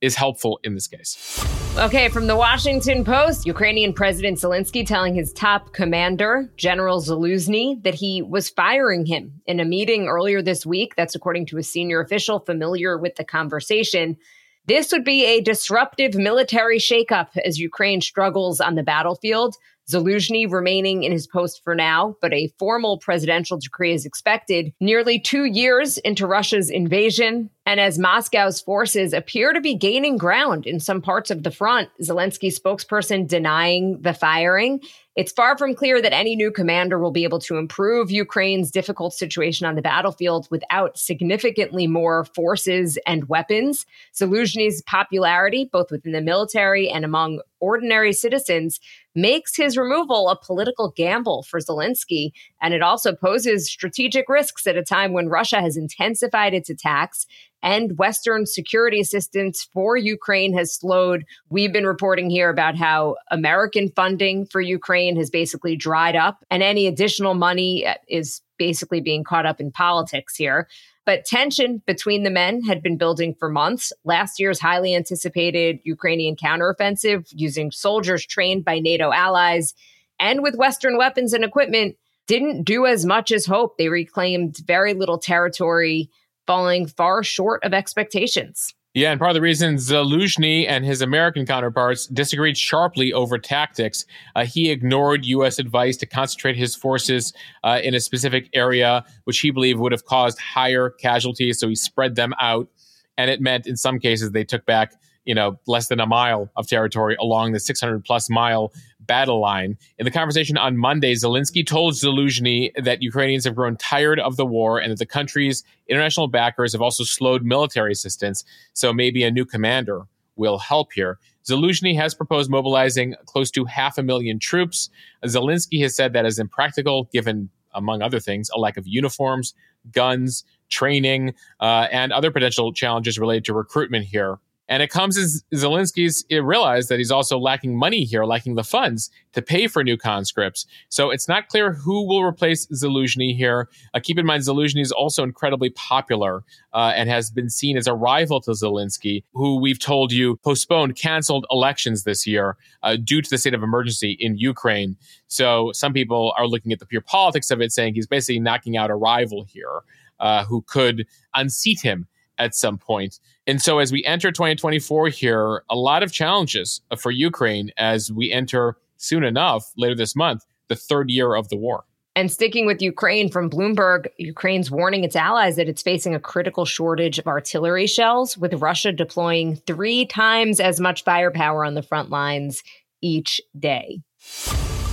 is 0.01 0.15
helpful 0.15 0.61
in 0.65 0.75
this 0.75 0.87
case. 0.87 1.45
Okay, 1.79 2.09
from 2.09 2.27
the 2.27 2.37
Washington 2.37 3.05
Post, 3.05 3.47
Ukrainian 3.47 3.93
President 3.93 4.39
Zelensky 4.39 4.85
telling 4.85 5.15
his 5.15 5.33
top 5.33 5.73
commander, 5.73 6.51
General 6.57 7.01
Zaluzhny, 7.01 7.83
that 7.85 7.95
he 7.95 8.23
was 8.23 8.49
firing 8.49 9.07
him 9.07 9.41
in 9.47 9.61
a 9.61 9.65
meeting 9.65 10.09
earlier 10.09 10.43
this 10.43 10.67
week. 10.67 10.95
That's 10.97 11.15
according 11.15 11.47
to 11.47 11.59
a 11.59 11.63
senior 11.63 12.01
official 12.01 12.41
familiar 12.41 12.99
with 12.99 13.17
the 13.17 13.25
conversation. 13.25 14.17
This 14.67 14.93
would 14.93 15.05
be 15.05 15.25
a 15.25 15.41
disruptive 15.41 16.15
military 16.15 16.79
shakeup 16.79 17.37
as 17.45 17.59
Ukraine 17.59 18.01
struggles 18.01 18.61
on 18.61 18.75
the 18.75 18.83
battlefield. 18.83 19.57
Zaluzhny 19.91 20.51
remaining 20.51 21.03
in 21.03 21.13
his 21.13 21.27
post 21.27 21.63
for 21.65 21.75
now, 21.75 22.15
but 22.21 22.33
a 22.33 22.53
formal 22.59 22.99
presidential 22.99 23.59
decree 23.59 23.93
is 23.93 24.07
expected 24.07 24.73
nearly 24.81 25.19
two 25.19 25.45
years 25.45 25.99
into 25.99 26.27
Russia's 26.27 26.71
invasion. 26.71 27.51
And 27.67 27.81
as 27.81 27.99
Moscow's 27.99 28.61
forces 28.61 29.13
appear 29.13 29.53
to 29.53 29.61
be 29.61 29.75
gaining 29.75 30.17
ground 30.17 30.67
in 30.67 30.79
some 30.79 31.03
parts 31.03 31.31
of 31.31 31.43
the 31.43 31.51
front, 31.51 31.89
Zelensky's 32.01 32.59
spokesperson 32.59 33.27
denying 33.27 34.01
the 34.01 34.15
firing. 34.15 34.81
It's 35.21 35.33
far 35.33 35.59
from 35.59 35.75
clear 35.75 36.01
that 36.01 36.15
any 36.15 36.35
new 36.35 36.51
commander 36.51 36.99
will 36.99 37.11
be 37.11 37.25
able 37.25 37.41
to 37.41 37.59
improve 37.59 38.11
Ukraine's 38.11 38.71
difficult 38.71 39.13
situation 39.13 39.67
on 39.67 39.75
the 39.75 39.83
battlefield 39.83 40.49
without 40.51 40.97
significantly 40.99 41.87
more 41.87 42.25
forces 42.25 42.97
and 43.07 43.29
weapons. 43.29 43.85
Zaluzhny's 44.15 44.81
popularity, 44.81 45.69
both 45.71 45.91
within 45.91 46.13
the 46.13 46.23
military 46.23 46.89
and 46.89 47.05
among 47.05 47.43
ordinary 47.61 48.15
citizens, 48.15 48.81
makes 49.15 49.57
his 49.57 49.77
removal 49.77 50.29
a 50.29 50.39
political 50.39 50.93
gamble 50.97 51.43
for 51.43 51.61
Zelensky. 51.61 52.31
And 52.63 52.75
it 52.75 52.83
also 52.83 53.15
poses 53.15 53.71
strategic 53.71 54.29
risks 54.29 54.67
at 54.67 54.77
a 54.77 54.83
time 54.83 55.13
when 55.13 55.29
Russia 55.29 55.61
has 55.61 55.77
intensified 55.77 56.55
its 56.55 56.71
attacks 56.71 57.27
and 57.63 57.99
Western 57.99 58.47
security 58.47 59.01
assistance 59.01 59.69
for 59.73 59.97
Ukraine 59.97 60.57
has 60.57 60.75
slowed. 60.75 61.25
We've 61.51 61.73
been 61.73 61.87
reporting 61.87 62.31
here 62.31 62.49
about 62.49 62.77
how 62.77 63.17
American 63.31 63.91
funding 63.91 64.47
for 64.47 64.61
Ukraine 64.61 65.17
has 65.17 65.31
basically 65.31 65.77
dried 65.77 66.17
up, 66.17 66.45
and 66.51 66.63
any 66.63 66.87
additional 66.87 67.35
money 67.35 67.87
is 68.09 68.41
basically 68.59 69.01
being 69.01 69.25
caught 69.25 69.47
up 69.47 69.61
in 69.61 69.71
politics 69.71 70.37
here. 70.37 70.69
But 71.11 71.25
tension 71.25 71.83
between 71.87 72.23
the 72.23 72.31
men 72.31 72.63
had 72.63 72.85
been 72.85 72.97
building 72.97 73.35
for 73.35 73.49
months. 73.49 73.93
Last 74.05 74.39
year's 74.39 74.61
highly 74.61 74.95
anticipated 74.95 75.81
Ukrainian 75.83 76.37
counteroffensive 76.37 77.27
using 77.33 77.73
soldiers 77.73 78.25
trained 78.25 78.65
by 78.65 78.79
NATO 78.79 79.11
allies 79.11 79.75
and 80.21 80.41
with 80.41 80.55
Western 80.55 80.97
weapons 80.97 81.33
and 81.33 81.43
equipment 81.43 81.97
didn't 82.29 82.63
do 82.63 82.87
as 82.87 83.05
much 83.05 83.33
as 83.33 83.45
hoped. 83.45 83.77
They 83.77 83.89
reclaimed 83.89 84.59
very 84.65 84.95
little 84.95 85.19
territory, 85.19 86.11
falling 86.47 86.87
far 86.87 87.25
short 87.25 87.65
of 87.65 87.75
expectations. 87.75 88.73
Yeah, 88.93 89.13
and 89.13 89.21
part 89.21 89.31
of 89.31 89.35
the 89.37 89.41
reason 89.41 89.77
Zaluzhny 89.77 90.67
and 90.69 90.85
his 90.85 91.01
American 91.01 91.47
counterparts 91.47 92.09
disagreed 92.09 92.59
sharply 92.59 93.13
over 93.13 93.39
tactics, 93.39 94.05
uh, 94.35 94.45
he 94.45 94.69
ignored 94.71 95.25
U.S. 95.27 95.61
advice 95.61 95.97
to 95.99 96.07
concentrate 96.07 96.57
his 96.57 96.75
forces 96.75 97.33
uh, 97.63 97.79
in 97.85 97.95
a 97.95 98.01
specific 98.01 98.49
area, 98.53 99.05
which 99.25 99.39
he 99.39 99.53
believed 99.53 99.79
would 99.79 99.93
have 99.93 100.07
caused 100.07 100.41
higher 100.41 100.91
casualties. 100.91 101.61
So 101.61 101.69
he 101.69 101.77
spread 101.77 102.17
them 102.17 102.35
out, 102.41 102.69
and 103.17 103.31
it 103.31 103.41
meant 103.41 103.69
in 103.69 103.77
some 103.77 104.01
cases 104.01 104.33
they 104.33 104.43
took 104.43 104.67
back, 104.67 104.93
you 105.25 105.37
know, 105.37 105.61
less 105.69 105.87
than 105.87 106.01
a 106.01 106.07
mile 106.07 106.51
of 106.57 106.67
territory 106.67 107.17
along 107.21 107.53
the 107.53 107.61
600 107.61 108.05
plus 108.05 108.29
mile 108.29 108.73
battle 109.11 109.41
line. 109.41 109.77
In 109.99 110.05
the 110.05 110.11
conversation 110.13 110.57
on 110.57 110.77
Monday, 110.77 111.15
Zelensky 111.15 111.67
told 111.67 111.95
Zaluzhny 111.95 112.71
that 112.81 113.03
Ukrainians 113.03 113.45
have 113.45 113.57
grown 113.57 113.77
tired 113.77 114.21
of 114.21 114.37
the 114.37 114.47
war 114.47 114.79
and 114.79 114.93
that 114.93 115.01
the 115.01 115.05
country's 115.19 115.65
international 115.89 116.29
backers 116.29 116.71
have 116.75 116.81
also 116.81 117.03
slowed 117.03 117.43
military 117.43 117.91
assistance. 117.91 118.45
So 118.73 118.93
maybe 118.93 119.25
a 119.25 119.31
new 119.33 119.45
commander 119.45 120.03
will 120.37 120.59
help 120.59 120.93
here. 120.93 121.19
Zaluzhny 121.45 121.97
has 121.97 122.15
proposed 122.15 122.53
mobilizing 122.53 123.17
close 123.27 123.51
to 123.51 123.65
half 123.65 123.99
a 123.99 124.03
million 124.05 124.39
troops. 124.39 124.89
Zelensky 125.25 125.83
has 125.83 125.97
said 125.97 126.13
that 126.13 126.25
is 126.25 126.39
impractical, 126.39 127.09
given, 127.13 127.51
among 127.75 128.03
other 128.03 128.21
things, 128.21 128.49
a 128.55 128.61
lack 128.61 128.77
of 128.77 128.87
uniforms, 128.87 129.55
guns, 129.91 130.45
training, 130.69 131.35
uh, 131.59 131.89
and 131.91 132.13
other 132.13 132.31
potential 132.31 132.73
challenges 132.73 133.19
related 133.19 133.45
to 133.47 133.55
recruitment 133.55 134.05
here. 134.05 134.39
And 134.71 134.85
it 134.85 134.89
comes 134.89 135.19
as 135.19 135.45
Zelensky's 135.53 136.25
realized 136.31 136.89
that 136.89 136.99
he's 136.99 137.11
also 137.11 137.39
lacking 137.39 137.77
money 137.77 138.05
here, 138.05 138.25
lacking 138.25 138.55
the 138.55 138.63
funds 138.63 139.11
to 139.33 139.43
pay 139.43 139.67
for 139.67 139.83
new 139.83 139.97
conscripts. 139.97 140.65
So 140.89 141.11
it's 141.11 141.27
not 141.27 141.49
clear 141.49 141.73
who 141.73 142.07
will 142.07 142.23
replace 142.23 142.67
Zaluzhny 142.69 143.37
here. 143.37 143.69
Uh, 143.93 144.01
keep 144.01 144.17
in 144.17 144.25
mind, 144.25 144.45
Zaluzhny 144.45 144.81
is 144.81 144.93
also 144.93 145.25
incredibly 145.25 145.71
popular 145.71 146.45
uh, 146.73 146.93
and 146.95 147.11
has 147.11 147.33
been 147.33 147.51
seen 147.51 147.77
as 147.77 147.89
a 147.89 147.95
rival 147.95 148.41
to 148.43 148.53
Zelensky, 148.53 149.25
who 149.35 149.61
we've 149.61 149.81
told 149.81 150.13
you 150.13 150.37
postponed, 150.45 150.95
canceled 150.95 151.47
elections 151.51 152.05
this 152.05 152.25
year 152.25 152.57
uh, 152.85 152.95
due 152.95 153.21
to 153.21 153.29
the 153.29 153.39
state 153.39 153.55
of 153.55 153.65
emergency 153.65 154.17
in 154.21 154.39
Ukraine. 154.39 154.97
So 155.27 155.73
some 155.73 155.93
people 155.93 156.33
are 156.39 156.47
looking 156.47 156.73
at 156.73 156.79
the 156.79 156.87
pure 156.87 157.03
politics 157.03 157.51
of 157.51 157.61
it, 157.61 157.73
saying 157.73 157.95
he's 157.95 158.07
basically 158.07 158.39
knocking 158.39 158.77
out 158.77 158.89
a 158.89 158.95
rival 158.95 159.43
here 159.43 159.81
uh, 160.21 160.45
who 160.45 160.63
could 160.63 161.07
unseat 161.35 161.81
him 161.81 162.07
at 162.41 162.55
some 162.55 162.79
point. 162.79 163.21
And 163.47 163.63
so 163.63 163.79
as 163.79 163.93
we 163.93 164.05
enter 164.05 164.33
2024 164.33 165.09
here, 165.09 165.63
a 165.71 165.77
lot 165.77 166.03
of 166.03 166.11
challenges 166.13 166.81
uh, 166.91 166.97
for 166.97 167.13
Ukraine 167.13 167.71
as 167.77 168.11
we 168.11 168.33
enter 168.33 168.77
soon 168.97 169.23
enough 169.23 169.71
later 169.77 169.95
this 169.95 170.17
month, 170.17 170.45
the 170.69 170.75
third 170.75 171.11
year 171.11 171.35
of 171.35 171.49
the 171.51 171.57
war. 171.57 171.85
And 172.17 172.31
sticking 172.31 172.67
with 172.67 172.83
Ukraine 172.83 173.31
from 173.31 173.49
Bloomberg, 173.49 174.09
Ukraine's 174.19 174.71
warning 174.71 175.05
its 175.05 175.15
allies 175.15 175.57
that 175.57 175.69
it's 175.69 175.83
facing 175.83 176.15
a 176.15 176.21
critical 176.21 176.65
shortage 176.65 177.19
of 177.19 177.29
artillery 177.29 177.87
shells, 177.87 178.37
with 178.37 178.55
Russia 178.55 178.91
deploying 178.91 179.57
three 179.67 180.07
times 180.07 180.59
as 180.59 180.81
much 180.81 181.05
firepower 181.05 181.65
on 181.65 181.75
the 181.75 181.83
front 181.83 182.11
lines 182.11 182.65
each 183.01 183.41
day. 183.59 184.01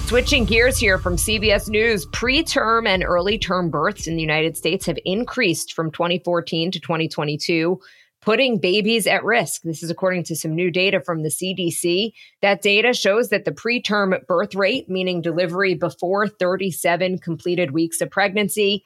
Switching 0.07 0.45
gears 0.45 0.77
here 0.77 0.97
from 0.97 1.17
CBS 1.17 1.67
News, 1.67 2.05
preterm 2.05 2.87
and 2.87 3.03
early 3.03 3.37
term 3.37 3.69
births 3.69 4.07
in 4.07 4.15
the 4.15 4.21
United 4.21 4.55
States 4.55 4.85
have 4.85 4.97
increased 5.03 5.73
from 5.73 5.91
2014 5.91 6.71
to 6.71 6.79
2022, 6.79 7.77
putting 8.21 8.57
babies 8.57 9.05
at 9.05 9.25
risk. 9.25 9.63
This 9.63 9.83
is 9.83 9.89
according 9.89 10.23
to 10.23 10.35
some 10.37 10.55
new 10.55 10.71
data 10.71 11.01
from 11.01 11.23
the 11.23 11.29
CDC. 11.29 12.13
That 12.41 12.61
data 12.61 12.93
shows 12.93 13.27
that 13.31 13.43
the 13.43 13.51
preterm 13.51 14.25
birth 14.27 14.55
rate, 14.55 14.89
meaning 14.89 15.21
delivery 15.21 15.73
before 15.75 16.29
37 16.29 17.19
completed 17.19 17.71
weeks 17.71 17.99
of 17.99 18.09
pregnancy, 18.09 18.85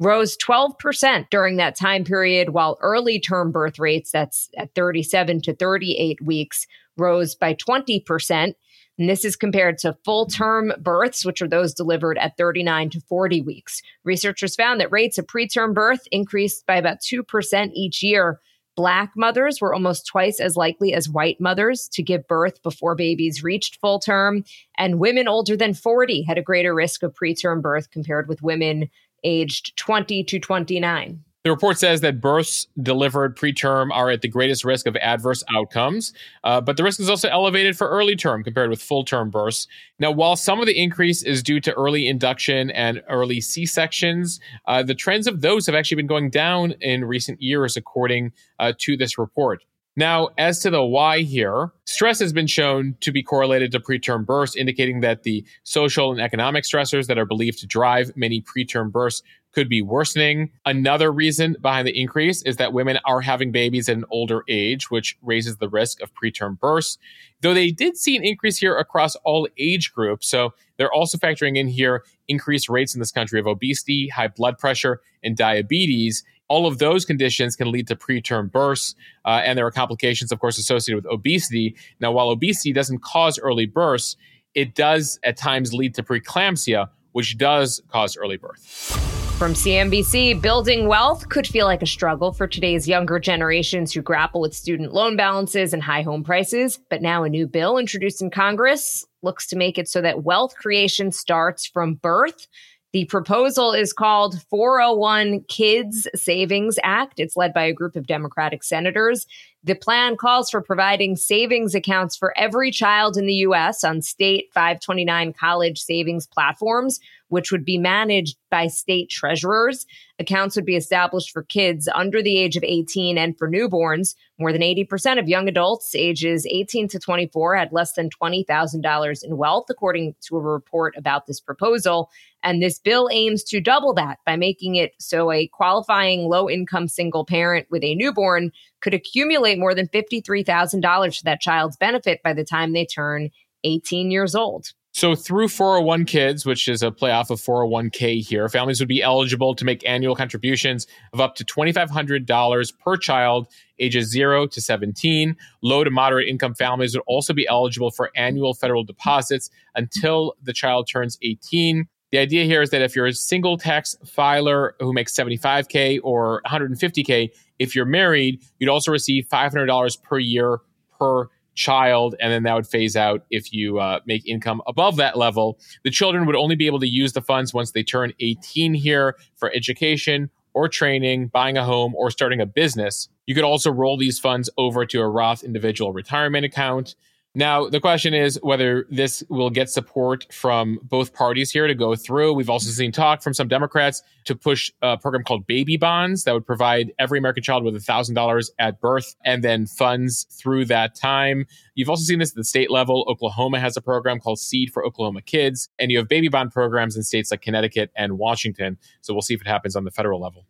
rose 0.00 0.38
12% 0.38 1.28
during 1.28 1.58
that 1.58 1.76
time 1.76 2.02
period, 2.02 2.48
while 2.48 2.78
early 2.80 3.20
term 3.20 3.52
birth 3.52 3.78
rates, 3.78 4.10
that's 4.10 4.48
at 4.56 4.74
37 4.74 5.42
to 5.42 5.54
38 5.54 6.22
weeks, 6.22 6.66
rose 6.96 7.34
by 7.34 7.52
20%. 7.52 8.54
And 8.98 9.08
this 9.08 9.24
is 9.24 9.36
compared 9.36 9.78
to 9.78 9.96
full 10.04 10.26
term 10.26 10.72
births, 10.80 11.24
which 11.24 11.40
are 11.42 11.48
those 11.48 11.74
delivered 11.74 12.18
at 12.18 12.36
39 12.36 12.90
to 12.90 13.00
40 13.00 13.40
weeks. 13.40 13.82
Researchers 14.04 14.54
found 14.54 14.80
that 14.80 14.92
rates 14.92 15.18
of 15.18 15.26
preterm 15.26 15.74
birth 15.74 16.06
increased 16.10 16.66
by 16.66 16.76
about 16.76 17.00
2% 17.00 17.70
each 17.74 18.02
year. 18.02 18.40
Black 18.74 19.12
mothers 19.16 19.60
were 19.60 19.74
almost 19.74 20.06
twice 20.06 20.40
as 20.40 20.56
likely 20.56 20.94
as 20.94 21.08
white 21.08 21.40
mothers 21.40 21.88
to 21.88 22.02
give 22.02 22.26
birth 22.26 22.62
before 22.62 22.94
babies 22.94 23.42
reached 23.42 23.78
full 23.80 23.98
term. 23.98 24.44
And 24.78 24.98
women 24.98 25.28
older 25.28 25.56
than 25.56 25.74
40 25.74 26.22
had 26.22 26.38
a 26.38 26.42
greater 26.42 26.74
risk 26.74 27.02
of 27.02 27.14
preterm 27.14 27.60
birth 27.60 27.90
compared 27.90 28.28
with 28.28 28.42
women 28.42 28.88
aged 29.24 29.76
20 29.76 30.24
to 30.24 30.38
29. 30.38 31.24
The 31.44 31.50
report 31.50 31.76
says 31.76 32.02
that 32.02 32.20
births 32.20 32.68
delivered 32.80 33.36
preterm 33.36 33.88
are 33.92 34.10
at 34.10 34.22
the 34.22 34.28
greatest 34.28 34.64
risk 34.64 34.86
of 34.86 34.94
adverse 34.96 35.42
outcomes, 35.52 36.12
uh, 36.44 36.60
but 36.60 36.76
the 36.76 36.84
risk 36.84 37.00
is 37.00 37.10
also 37.10 37.28
elevated 37.28 37.76
for 37.76 37.88
early 37.88 38.14
term 38.14 38.44
compared 38.44 38.70
with 38.70 38.80
full 38.80 39.04
term 39.04 39.28
births. 39.28 39.66
Now, 39.98 40.12
while 40.12 40.36
some 40.36 40.60
of 40.60 40.66
the 40.66 40.80
increase 40.80 41.24
is 41.24 41.42
due 41.42 41.58
to 41.62 41.72
early 41.72 42.06
induction 42.06 42.70
and 42.70 43.02
early 43.10 43.40
C 43.40 43.66
sections, 43.66 44.38
uh, 44.68 44.84
the 44.84 44.94
trends 44.94 45.26
of 45.26 45.40
those 45.40 45.66
have 45.66 45.74
actually 45.74 45.96
been 45.96 46.06
going 46.06 46.30
down 46.30 46.74
in 46.80 47.04
recent 47.04 47.42
years, 47.42 47.76
according 47.76 48.30
uh, 48.60 48.72
to 48.78 48.96
this 48.96 49.18
report. 49.18 49.64
Now, 49.96 50.28
as 50.38 50.60
to 50.60 50.70
the 50.70 50.82
why 50.82 51.20
here, 51.20 51.70
stress 51.86 52.20
has 52.20 52.32
been 52.32 52.46
shown 52.46 52.96
to 53.00 53.12
be 53.12 53.22
correlated 53.22 53.72
to 53.72 53.80
preterm 53.80 54.24
births, 54.24 54.56
indicating 54.56 55.00
that 55.00 55.24
the 55.24 55.44
social 55.64 56.12
and 56.12 56.20
economic 56.20 56.64
stressors 56.64 57.08
that 57.08 57.18
are 57.18 57.26
believed 57.26 57.58
to 57.58 57.66
drive 57.66 58.16
many 58.16 58.40
preterm 58.40 58.90
births 58.90 59.22
could 59.52 59.68
be 59.68 59.82
worsening. 59.82 60.50
Another 60.64 61.12
reason 61.12 61.56
behind 61.60 61.86
the 61.86 61.98
increase 61.98 62.42
is 62.42 62.56
that 62.56 62.72
women 62.72 62.98
are 63.04 63.20
having 63.20 63.52
babies 63.52 63.88
at 63.88 63.96
an 63.96 64.04
older 64.10 64.44
age, 64.48 64.90
which 64.90 65.16
raises 65.22 65.58
the 65.58 65.68
risk 65.68 66.00
of 66.00 66.12
preterm 66.14 66.58
births. 66.58 66.98
Though 67.42 67.54
they 67.54 67.70
did 67.70 67.96
see 67.96 68.16
an 68.16 68.24
increase 68.24 68.58
here 68.58 68.76
across 68.76 69.14
all 69.16 69.48
age 69.58 69.92
groups. 69.92 70.28
So 70.28 70.54
they're 70.76 70.92
also 70.92 71.18
factoring 71.18 71.56
in 71.56 71.68
here 71.68 72.04
increased 72.28 72.68
rates 72.68 72.94
in 72.94 73.00
this 73.00 73.12
country 73.12 73.38
of 73.38 73.46
obesity, 73.46 74.08
high 74.08 74.28
blood 74.28 74.58
pressure, 74.58 75.00
and 75.22 75.36
diabetes 75.36 76.24
all 76.52 76.66
of 76.66 76.76
those 76.76 77.06
conditions 77.06 77.56
can 77.56 77.72
lead 77.72 77.88
to 77.88 77.96
preterm 77.96 78.52
births, 78.52 78.94
uh, 79.24 79.40
and 79.42 79.56
there 79.56 79.66
are 79.66 79.70
complications, 79.70 80.30
of 80.30 80.38
course, 80.38 80.58
associated 80.58 81.02
with 81.02 81.10
obesity. 81.10 81.74
Now, 81.98 82.12
while 82.12 82.28
obesity 82.28 82.74
doesn't 82.74 83.02
cause 83.02 83.38
early 83.38 83.64
births, 83.64 84.16
it 84.54 84.74
does 84.74 85.18
at 85.24 85.38
times 85.38 85.72
lead 85.72 85.94
to 85.94 86.02
preeclampsia, 86.02 86.90
which 87.12 87.38
does 87.38 87.80
cause 87.88 88.18
early 88.18 88.36
birth. 88.36 89.21
From 89.38 89.54
CNBC, 89.54 90.40
building 90.40 90.86
wealth 90.86 91.28
could 91.28 91.48
feel 91.48 91.66
like 91.66 91.82
a 91.82 91.86
struggle 91.86 92.32
for 92.32 92.46
today's 92.46 92.86
younger 92.86 93.18
generations 93.18 93.92
who 93.92 94.00
grapple 94.00 94.40
with 94.40 94.54
student 94.54 94.92
loan 94.92 95.16
balances 95.16 95.72
and 95.72 95.82
high 95.82 96.02
home 96.02 96.22
prices. 96.22 96.78
But 96.88 97.02
now 97.02 97.24
a 97.24 97.28
new 97.28 97.48
bill 97.48 97.76
introduced 97.76 98.22
in 98.22 98.30
Congress 98.30 99.04
looks 99.22 99.48
to 99.48 99.56
make 99.56 99.78
it 99.78 99.88
so 99.88 100.00
that 100.00 100.22
wealth 100.22 100.54
creation 100.54 101.10
starts 101.10 101.66
from 101.66 101.94
birth. 101.94 102.46
The 102.92 103.06
proposal 103.06 103.72
is 103.72 103.92
called 103.92 104.42
401 104.50 105.44
Kids 105.48 106.06
Savings 106.14 106.78
Act. 106.84 107.18
It's 107.18 107.36
led 107.36 107.54
by 107.54 107.64
a 107.64 107.72
group 107.72 107.96
of 107.96 108.06
Democratic 108.06 108.62
senators. 108.62 109.26
The 109.64 109.74
plan 109.74 110.16
calls 110.16 110.50
for 110.50 110.60
providing 110.60 111.14
savings 111.14 111.74
accounts 111.74 112.16
for 112.16 112.36
every 112.36 112.72
child 112.72 113.16
in 113.16 113.26
the 113.26 113.34
U.S. 113.34 113.84
on 113.84 114.02
state 114.02 114.50
529 114.52 115.32
college 115.34 115.80
savings 115.80 116.26
platforms 116.26 116.98
which 117.32 117.50
would 117.50 117.64
be 117.64 117.78
managed 117.78 118.36
by 118.50 118.66
state 118.66 119.08
treasurers. 119.08 119.86
Accounts 120.22 120.56
would 120.56 120.64
be 120.64 120.76
established 120.76 121.30
for 121.30 121.42
kids 121.42 121.88
under 121.94 122.22
the 122.22 122.38
age 122.38 122.56
of 122.56 122.64
18 122.64 123.18
and 123.18 123.36
for 123.36 123.50
newborns. 123.50 124.14
More 124.38 124.52
than 124.52 124.62
80% 124.62 125.18
of 125.18 125.28
young 125.28 125.48
adults 125.48 125.94
ages 125.94 126.46
18 126.46 126.88
to 126.88 126.98
24 126.98 127.56
had 127.56 127.72
less 127.72 127.92
than 127.92 128.08
$20,000 128.08 129.24
in 129.24 129.36
wealth, 129.36 129.66
according 129.68 130.14
to 130.22 130.36
a 130.36 130.40
report 130.40 130.94
about 130.96 131.26
this 131.26 131.40
proposal. 131.40 132.08
And 132.42 132.62
this 132.62 132.78
bill 132.78 133.08
aims 133.12 133.44
to 133.44 133.60
double 133.60 133.92
that 133.94 134.18
by 134.24 134.36
making 134.36 134.76
it 134.76 134.92
so 134.98 135.30
a 135.30 135.48
qualifying 135.48 136.28
low 136.28 136.48
income 136.48 136.88
single 136.88 137.24
parent 137.24 137.66
with 137.70 137.84
a 137.84 137.94
newborn 137.94 138.52
could 138.80 138.94
accumulate 138.94 139.58
more 139.58 139.74
than 139.74 139.88
$53,000 139.88 141.18
for 141.18 141.24
that 141.24 141.40
child's 141.40 141.76
benefit 141.76 142.22
by 142.22 142.32
the 142.32 142.44
time 142.44 142.72
they 142.72 142.86
turn 142.86 143.30
18 143.64 144.10
years 144.10 144.34
old. 144.34 144.72
So 144.94 145.14
through 145.14 145.48
401 145.48 146.04
Kids, 146.04 146.44
which 146.44 146.68
is 146.68 146.82
a 146.82 146.90
playoff 146.90 147.30
of 147.30 147.40
401k 147.40 148.20
here, 148.20 148.46
families 148.50 148.78
would 148.78 148.90
be 148.90 149.02
eligible 149.02 149.54
to 149.54 149.64
make 149.64 149.86
annual 149.88 150.14
contributions 150.14 150.86
of 151.14 151.20
up 151.20 151.34
to 151.36 151.44
$2,500 151.46 152.78
per 152.78 152.96
child 152.98 153.48
ages 153.78 154.10
0 154.10 154.48
to 154.48 154.60
17. 154.60 155.34
Low 155.62 155.82
to 155.82 155.90
moderate 155.90 156.28
income 156.28 156.54
families 156.54 156.94
would 156.94 157.02
also 157.06 157.32
be 157.32 157.48
eligible 157.48 157.90
for 157.90 158.10
annual 158.16 158.52
federal 158.52 158.84
deposits 158.84 159.48
until 159.74 160.34
the 160.42 160.52
child 160.52 160.88
turns 160.92 161.18
18. 161.22 161.88
The 162.10 162.18
idea 162.18 162.44
here 162.44 162.60
is 162.60 162.68
that 162.70 162.82
if 162.82 162.94
you're 162.94 163.06
a 163.06 163.14
single 163.14 163.56
tax 163.56 163.96
filer 164.04 164.74
who 164.78 164.92
makes 164.92 165.14
75K 165.14 166.00
or 166.04 166.42
150K, 166.46 167.30
if 167.58 167.74
you're 167.74 167.86
married, 167.86 168.42
you'd 168.58 168.68
also 168.68 168.92
receive 168.92 169.26
$500 169.26 170.02
per 170.02 170.18
year 170.18 170.58
per 170.98 171.28
child, 171.54 172.14
and 172.20 172.32
then 172.32 172.42
that 172.44 172.54
would 172.54 172.66
phase 172.66 172.96
out 172.96 173.24
if 173.30 173.52
you 173.52 173.78
uh, 173.78 174.00
make 174.06 174.26
income 174.26 174.62
above 174.66 174.96
that 174.96 175.16
level. 175.16 175.58
The 175.84 175.90
children 175.90 176.26
would 176.26 176.36
only 176.36 176.56
be 176.56 176.66
able 176.66 176.80
to 176.80 176.88
use 176.88 177.12
the 177.12 177.22
funds 177.22 177.52
once 177.52 177.72
they 177.72 177.82
turn 177.82 178.12
18 178.20 178.74
here 178.74 179.16
for 179.36 179.52
education 179.54 180.30
or 180.54 180.68
training, 180.68 181.28
buying 181.28 181.56
a 181.56 181.64
home, 181.64 181.94
or 181.94 182.10
starting 182.10 182.40
a 182.40 182.46
business. 182.46 183.08
You 183.26 183.34
could 183.34 183.44
also 183.44 183.70
roll 183.70 183.96
these 183.96 184.18
funds 184.18 184.50
over 184.58 184.84
to 184.86 185.00
a 185.00 185.08
Roth 185.08 185.42
individual 185.42 185.92
retirement 185.92 186.44
account. 186.44 186.94
Now, 187.34 187.66
the 187.66 187.80
question 187.80 188.12
is 188.12 188.38
whether 188.42 188.86
this 188.90 189.24
will 189.30 189.48
get 189.48 189.70
support 189.70 190.26
from 190.30 190.78
both 190.82 191.14
parties 191.14 191.50
here 191.50 191.66
to 191.66 191.74
go 191.74 191.96
through. 191.96 192.34
We've 192.34 192.50
also 192.50 192.68
seen 192.68 192.92
talk 192.92 193.22
from 193.22 193.32
some 193.32 193.48
Democrats 193.48 194.02
to 194.26 194.34
push 194.34 194.70
a 194.82 194.98
program 194.98 195.24
called 195.24 195.46
baby 195.46 195.78
bonds 195.78 196.24
that 196.24 196.34
would 196.34 196.44
provide 196.44 196.92
every 196.98 197.18
American 197.18 197.42
child 197.42 197.64
with 197.64 197.74
$1,000 197.74 198.50
at 198.58 198.82
birth 198.82 199.14
and 199.24 199.42
then 199.42 199.64
funds 199.64 200.26
through 200.30 200.66
that 200.66 200.94
time. 200.94 201.46
You've 201.74 201.88
also 201.88 202.04
seen 202.04 202.18
this 202.18 202.32
at 202.32 202.36
the 202.36 202.44
state 202.44 202.70
level. 202.70 203.06
Oklahoma 203.08 203.60
has 203.60 203.78
a 203.78 203.80
program 203.80 204.20
called 204.20 204.38
Seed 204.38 204.70
for 204.70 204.84
Oklahoma 204.84 205.22
Kids, 205.22 205.70
and 205.78 205.90
you 205.90 205.96
have 205.96 206.08
baby 206.08 206.28
bond 206.28 206.52
programs 206.52 206.96
in 206.96 207.02
states 207.02 207.30
like 207.30 207.40
Connecticut 207.40 207.90
and 207.96 208.18
Washington. 208.18 208.76
So 209.00 209.14
we'll 209.14 209.22
see 209.22 209.32
if 209.32 209.40
it 209.40 209.46
happens 209.46 209.74
on 209.74 209.84
the 209.84 209.90
federal 209.90 210.20
level. 210.20 210.44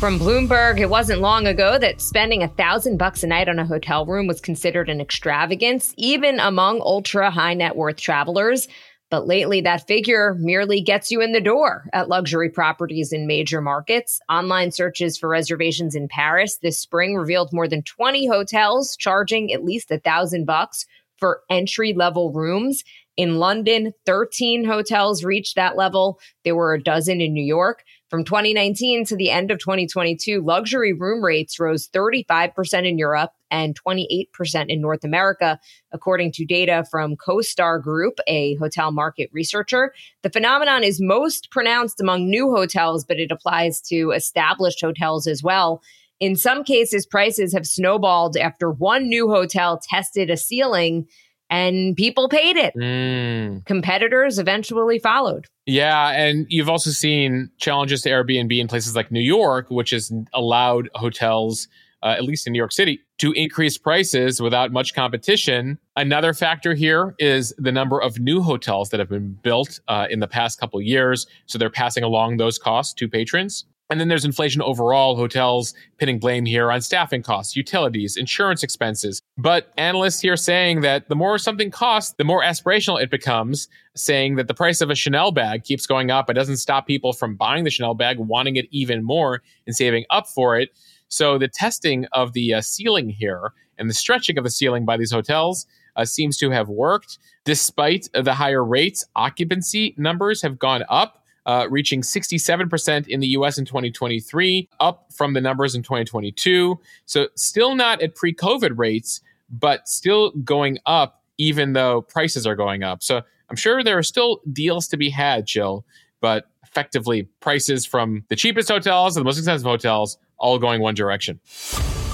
From 0.00 0.18
Bloomberg, 0.18 0.80
it 0.80 0.88
wasn't 0.88 1.20
long 1.20 1.46
ago 1.46 1.76
that 1.76 2.00
spending 2.00 2.42
a 2.42 2.48
thousand 2.48 2.96
bucks 2.96 3.22
a 3.22 3.26
night 3.26 3.50
on 3.50 3.58
a 3.58 3.66
hotel 3.66 4.06
room 4.06 4.26
was 4.26 4.40
considered 4.40 4.88
an 4.88 4.98
extravagance, 4.98 5.92
even 5.98 6.40
among 6.40 6.80
ultra 6.80 7.30
high 7.30 7.52
net 7.52 7.76
worth 7.76 7.98
travelers. 7.98 8.66
But 9.10 9.26
lately, 9.26 9.60
that 9.60 9.86
figure 9.86 10.34
merely 10.38 10.80
gets 10.80 11.10
you 11.10 11.20
in 11.20 11.32
the 11.32 11.40
door 11.42 11.84
at 11.92 12.08
luxury 12.08 12.48
properties 12.48 13.12
in 13.12 13.26
major 13.26 13.60
markets. 13.60 14.20
Online 14.30 14.70
searches 14.72 15.18
for 15.18 15.28
reservations 15.28 15.94
in 15.94 16.08
Paris 16.08 16.56
this 16.62 16.80
spring 16.80 17.14
revealed 17.14 17.52
more 17.52 17.68
than 17.68 17.82
20 17.82 18.26
hotels 18.26 18.96
charging 18.98 19.52
at 19.52 19.66
least 19.66 19.90
a 19.90 19.98
thousand 19.98 20.46
bucks 20.46 20.86
for 21.18 21.42
entry 21.50 21.92
level 21.92 22.32
rooms. 22.32 22.84
In 23.18 23.36
London, 23.36 23.92
13 24.06 24.64
hotels 24.64 25.24
reached 25.24 25.56
that 25.56 25.76
level. 25.76 26.18
There 26.42 26.56
were 26.56 26.72
a 26.72 26.82
dozen 26.82 27.20
in 27.20 27.34
New 27.34 27.44
York. 27.44 27.84
From 28.10 28.24
2019 28.24 29.04
to 29.04 29.16
the 29.16 29.30
end 29.30 29.52
of 29.52 29.60
2022, 29.60 30.42
luxury 30.42 30.92
room 30.92 31.24
rates 31.24 31.60
rose 31.60 31.86
35% 31.86 32.84
in 32.84 32.98
Europe 32.98 33.30
and 33.52 33.80
28% 33.80 34.26
in 34.68 34.80
North 34.80 35.04
America, 35.04 35.60
according 35.92 36.32
to 36.32 36.44
data 36.44 36.84
from 36.90 37.14
CoStar 37.14 37.80
Group, 37.80 38.18
a 38.26 38.56
hotel 38.56 38.90
market 38.90 39.30
researcher. 39.32 39.94
The 40.22 40.30
phenomenon 40.30 40.82
is 40.82 41.00
most 41.00 41.52
pronounced 41.52 42.00
among 42.00 42.28
new 42.28 42.50
hotels, 42.50 43.04
but 43.04 43.20
it 43.20 43.30
applies 43.30 43.80
to 43.82 44.10
established 44.10 44.80
hotels 44.80 45.28
as 45.28 45.44
well. 45.44 45.80
In 46.18 46.34
some 46.34 46.64
cases, 46.64 47.06
prices 47.06 47.52
have 47.52 47.64
snowballed 47.64 48.36
after 48.36 48.72
one 48.72 49.08
new 49.08 49.30
hotel 49.30 49.80
tested 49.80 50.30
a 50.30 50.36
ceiling 50.36 51.06
and 51.50 51.96
people 51.96 52.28
paid 52.28 52.56
it. 52.56 52.74
Mm. 52.76 53.66
Competitors 53.66 54.38
eventually 54.38 54.98
followed. 54.98 55.46
Yeah, 55.66 56.10
and 56.10 56.46
you've 56.48 56.68
also 56.68 56.90
seen 56.90 57.50
challenges 57.58 58.02
to 58.02 58.08
Airbnb 58.08 58.58
in 58.58 58.68
places 58.68 58.96
like 58.96 59.10
New 59.10 59.20
York, 59.20 59.70
which 59.70 59.90
has 59.90 60.12
allowed 60.32 60.88
hotels, 60.94 61.68
uh, 62.02 62.14
at 62.16 62.24
least 62.24 62.46
in 62.46 62.52
New 62.52 62.58
York 62.58 62.72
City, 62.72 63.00
to 63.18 63.32
increase 63.32 63.76
prices 63.76 64.40
without 64.40 64.72
much 64.72 64.94
competition. 64.94 65.78
Another 65.96 66.32
factor 66.32 66.72
here 66.72 67.14
is 67.18 67.52
the 67.58 67.72
number 67.72 68.00
of 68.00 68.18
new 68.18 68.40
hotels 68.40 68.88
that 68.90 69.00
have 69.00 69.10
been 69.10 69.38
built 69.42 69.80
uh, 69.88 70.06
in 70.08 70.20
the 70.20 70.28
past 70.28 70.58
couple 70.58 70.80
years. 70.80 71.26
So 71.46 71.58
they're 71.58 71.68
passing 71.68 72.02
along 72.02 72.38
those 72.38 72.58
costs 72.58 72.94
to 72.94 73.08
patrons. 73.08 73.66
And 73.90 74.00
then 74.00 74.06
there's 74.06 74.24
inflation 74.24 74.62
overall, 74.62 75.16
hotels 75.16 75.74
pinning 75.98 76.20
blame 76.20 76.46
here 76.46 76.70
on 76.70 76.80
staffing 76.80 77.22
costs, 77.22 77.56
utilities, 77.56 78.16
insurance 78.16 78.62
expenses. 78.62 79.20
But 79.36 79.72
analysts 79.76 80.20
here 80.20 80.36
saying 80.36 80.82
that 80.82 81.08
the 81.08 81.16
more 81.16 81.38
something 81.38 81.72
costs, 81.72 82.14
the 82.16 82.24
more 82.24 82.42
aspirational 82.42 83.02
it 83.02 83.10
becomes, 83.10 83.68
saying 83.96 84.36
that 84.36 84.46
the 84.46 84.54
price 84.54 84.80
of 84.80 84.90
a 84.90 84.94
Chanel 84.94 85.32
bag 85.32 85.64
keeps 85.64 85.86
going 85.86 86.10
up. 86.10 86.30
It 86.30 86.34
doesn't 86.34 86.58
stop 86.58 86.86
people 86.86 87.12
from 87.12 87.34
buying 87.34 87.64
the 87.64 87.70
Chanel 87.70 87.94
bag, 87.94 88.18
wanting 88.18 88.54
it 88.54 88.66
even 88.70 89.02
more 89.02 89.42
and 89.66 89.74
saving 89.74 90.04
up 90.10 90.28
for 90.28 90.56
it. 90.56 90.70
So 91.08 91.36
the 91.36 91.48
testing 91.48 92.06
of 92.12 92.32
the 92.32 92.54
uh, 92.54 92.60
ceiling 92.60 93.08
here 93.10 93.52
and 93.76 93.90
the 93.90 93.94
stretching 93.94 94.38
of 94.38 94.44
the 94.44 94.50
ceiling 94.50 94.84
by 94.84 94.96
these 94.96 95.10
hotels 95.10 95.66
uh, 95.96 96.04
seems 96.04 96.36
to 96.38 96.50
have 96.50 96.68
worked. 96.68 97.18
Despite 97.44 98.08
the 98.14 98.34
higher 98.34 98.64
rates, 98.64 99.04
occupancy 99.16 99.94
numbers 99.98 100.42
have 100.42 100.60
gone 100.60 100.84
up 100.88 101.19
uh, 101.46 101.66
reaching 101.70 102.02
67% 102.02 103.08
in 103.08 103.20
the 103.20 103.28
US 103.28 103.58
in 103.58 103.64
2023, 103.64 104.68
up 104.78 105.06
from 105.12 105.32
the 105.32 105.40
numbers 105.40 105.74
in 105.74 105.82
2022. 105.82 106.78
So, 107.06 107.28
still 107.34 107.74
not 107.74 108.02
at 108.02 108.14
pre 108.14 108.34
COVID 108.34 108.76
rates, 108.76 109.20
but 109.50 109.88
still 109.88 110.30
going 110.44 110.78
up, 110.86 111.22
even 111.38 111.72
though 111.72 112.02
prices 112.02 112.46
are 112.46 112.56
going 112.56 112.82
up. 112.82 113.02
So, 113.02 113.22
I'm 113.48 113.56
sure 113.56 113.82
there 113.82 113.98
are 113.98 114.02
still 114.02 114.40
deals 114.52 114.86
to 114.88 114.96
be 114.96 115.10
had, 115.10 115.46
Jill, 115.46 115.84
but 116.20 116.46
effectively, 116.62 117.24
prices 117.40 117.84
from 117.84 118.24
the 118.28 118.36
cheapest 118.36 118.68
hotels 118.68 119.14
to 119.14 119.20
the 119.20 119.24
most 119.24 119.38
expensive 119.38 119.66
hotels 119.66 120.18
all 120.38 120.58
going 120.58 120.80
one 120.80 120.94
direction. 120.94 121.40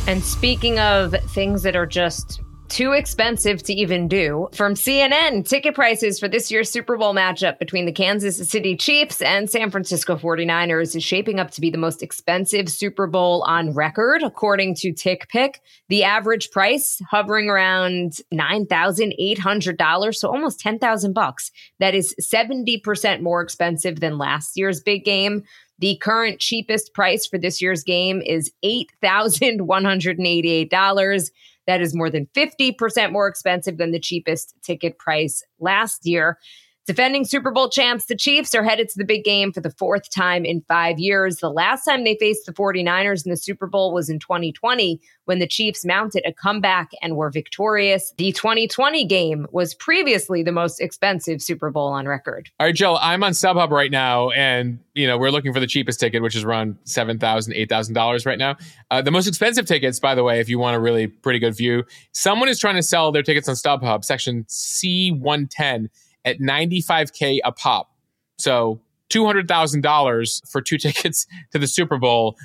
And 0.09 0.23
speaking 0.23 0.79
of 0.79 1.15
things 1.31 1.63
that 1.63 1.77
are 1.77 1.87
just 1.87 2.41
too 2.69 2.93
expensive 2.93 3.63
to 3.65 3.73
even 3.73 4.09
do. 4.09 4.49
From 4.53 4.75
CNN, 4.75 5.49
ticket 5.49 5.75
prices 5.75 6.19
for 6.19 6.29
this 6.29 6.51
year's 6.51 6.71
Super 6.71 6.97
Bowl 6.97 7.15
matchup 7.15 7.59
between 7.59 7.87
the 7.87 7.93
Kansas 7.93 8.37
City 8.49 8.77
Chiefs 8.77 9.23
and 9.23 9.51
San 9.51 9.71
Francisco 9.71 10.17
49ers 10.17 10.97
is 10.97 11.05
shaping 11.05 11.41
up 11.41 11.51
to 11.53 11.61
be 11.61 11.71
the 11.71 11.79
most 11.79 12.03
expensive 12.03 12.69
Super 12.69 13.07
Bowl 13.07 13.45
on 13.47 13.73
record, 13.73 14.23
according 14.23 14.75
to 14.77 14.93
TickPick. 14.93 15.57
The 15.89 16.05
average 16.05 16.51
price 16.51 17.01
hovering 17.11 17.49
around 17.49 18.19
$9,800, 18.33 20.15
so 20.15 20.29
almost 20.29 20.61
10,000 20.61 21.13
bucks. 21.13 21.51
That 21.79 21.95
is 21.95 22.15
70% 22.21 23.23
more 23.23 23.43
expensive 23.43 24.01
than 24.01 24.19
last 24.19 24.57
year's 24.57 24.81
big 24.81 25.05
game. 25.05 25.45
The 25.79 25.99
current 25.99 26.41
cheapest 26.41 26.95
price 26.95 27.27
for 27.27 27.37
this 27.39 27.61
year's 27.61 27.85
game 27.85 28.23
is 28.25 28.51
$8,188. 28.65 31.31
That 31.67 31.81
is 31.81 31.95
more 31.95 32.11
than 32.11 32.29
50% 32.35 33.13
more 33.13 33.29
expensive 33.29 33.77
than 33.79 33.93
the 33.93 34.01
cheapest 34.01 34.55
ticket 34.63 34.99
price 34.99 35.43
last 35.59 36.07
year. 36.07 36.39
Defending 36.87 37.25
Super 37.25 37.51
Bowl 37.51 37.69
champs, 37.69 38.05
the 38.05 38.15
Chiefs 38.15 38.55
are 38.55 38.63
headed 38.63 38.89
to 38.91 38.97
the 38.97 39.05
big 39.05 39.25
game 39.25 39.53
for 39.53 39.61
the 39.61 39.73
fourth 39.73 40.09
time 40.09 40.45
in 40.45 40.61
five 40.69 41.01
years. 41.01 41.39
The 41.39 41.51
last 41.51 41.85
time 41.85 42.05
they 42.05 42.17
faced 42.21 42.47
the 42.47 42.53
49ers 42.53 43.27
in 43.27 43.31
the 43.31 43.37
Super 43.37 43.67
Bowl 43.67 43.93
was 43.93 44.09
in 44.09 44.21
2020 44.21 45.01
when 45.25 45.41
the 45.41 45.49
Chiefs 45.49 45.85
mounted 45.85 46.23
a 46.25 46.33
comeback 46.33 46.93
and 47.03 47.17
were 47.17 47.29
victorious. 47.29 48.15
The 48.19 48.31
2020 48.31 49.05
game 49.05 49.49
was 49.51 49.75
previously 49.75 50.45
the 50.45 50.53
most 50.53 50.81
expensive 50.81 51.43
Super 51.43 51.73
Bowl 51.73 51.89
on 51.89 52.07
record. 52.07 52.51
All 52.61 52.69
right, 52.69 52.75
Joe, 52.75 52.97
I'm 53.01 53.25
on 53.25 53.33
StubHub 53.33 53.71
right 53.71 53.91
now, 53.91 54.31
and 54.31 54.79
you 54.95 55.09
know 55.09 55.19
we're 55.19 55.31
looking 55.31 55.53
for 55.53 55.59
the 55.59 55.67
cheapest 55.67 55.99
ticket, 55.99 56.23
which 56.23 56.37
is 56.37 56.45
around 56.45 56.79
seven 56.85 57.19
thousand, 57.19 57.55
eight 57.55 57.69
thousand 57.69 57.95
dollars 57.95 58.25
right 58.25 58.39
now. 58.39 58.57
Uh, 58.93 59.03
the 59.03 59.11
most 59.11 59.27
expensive 59.27 59.67
tickets, 59.67 59.99
by 59.99 60.15
the 60.15 60.23
way, 60.23 60.39
if 60.39 60.49
you 60.49 60.61
want 60.61 60.77
a 60.77 60.81
really 60.81 61.09
pretty 61.09 61.41
good 61.41 61.57
view, 61.57 61.83
someone 62.13 62.49
is 62.49 62.61
trying 62.61 62.77
to 62.77 62.83
sell 62.85 63.11
their 63.11 63.25
tickets 63.25 63.49
on 63.49 63.57
StubHub, 63.57 64.05
section 64.05 64.45
C110 64.45 65.89
at 66.27 66.41
95K 66.41 67.39
a 67.45 67.53
pop. 67.53 67.91
So 68.39 68.81
$200,000 69.11 70.51
for 70.51 70.61
two 70.61 70.77
tickets 70.79 71.27
to 71.53 71.59
the 71.59 71.67
Super 71.67 71.97
Bowl. 71.97 72.37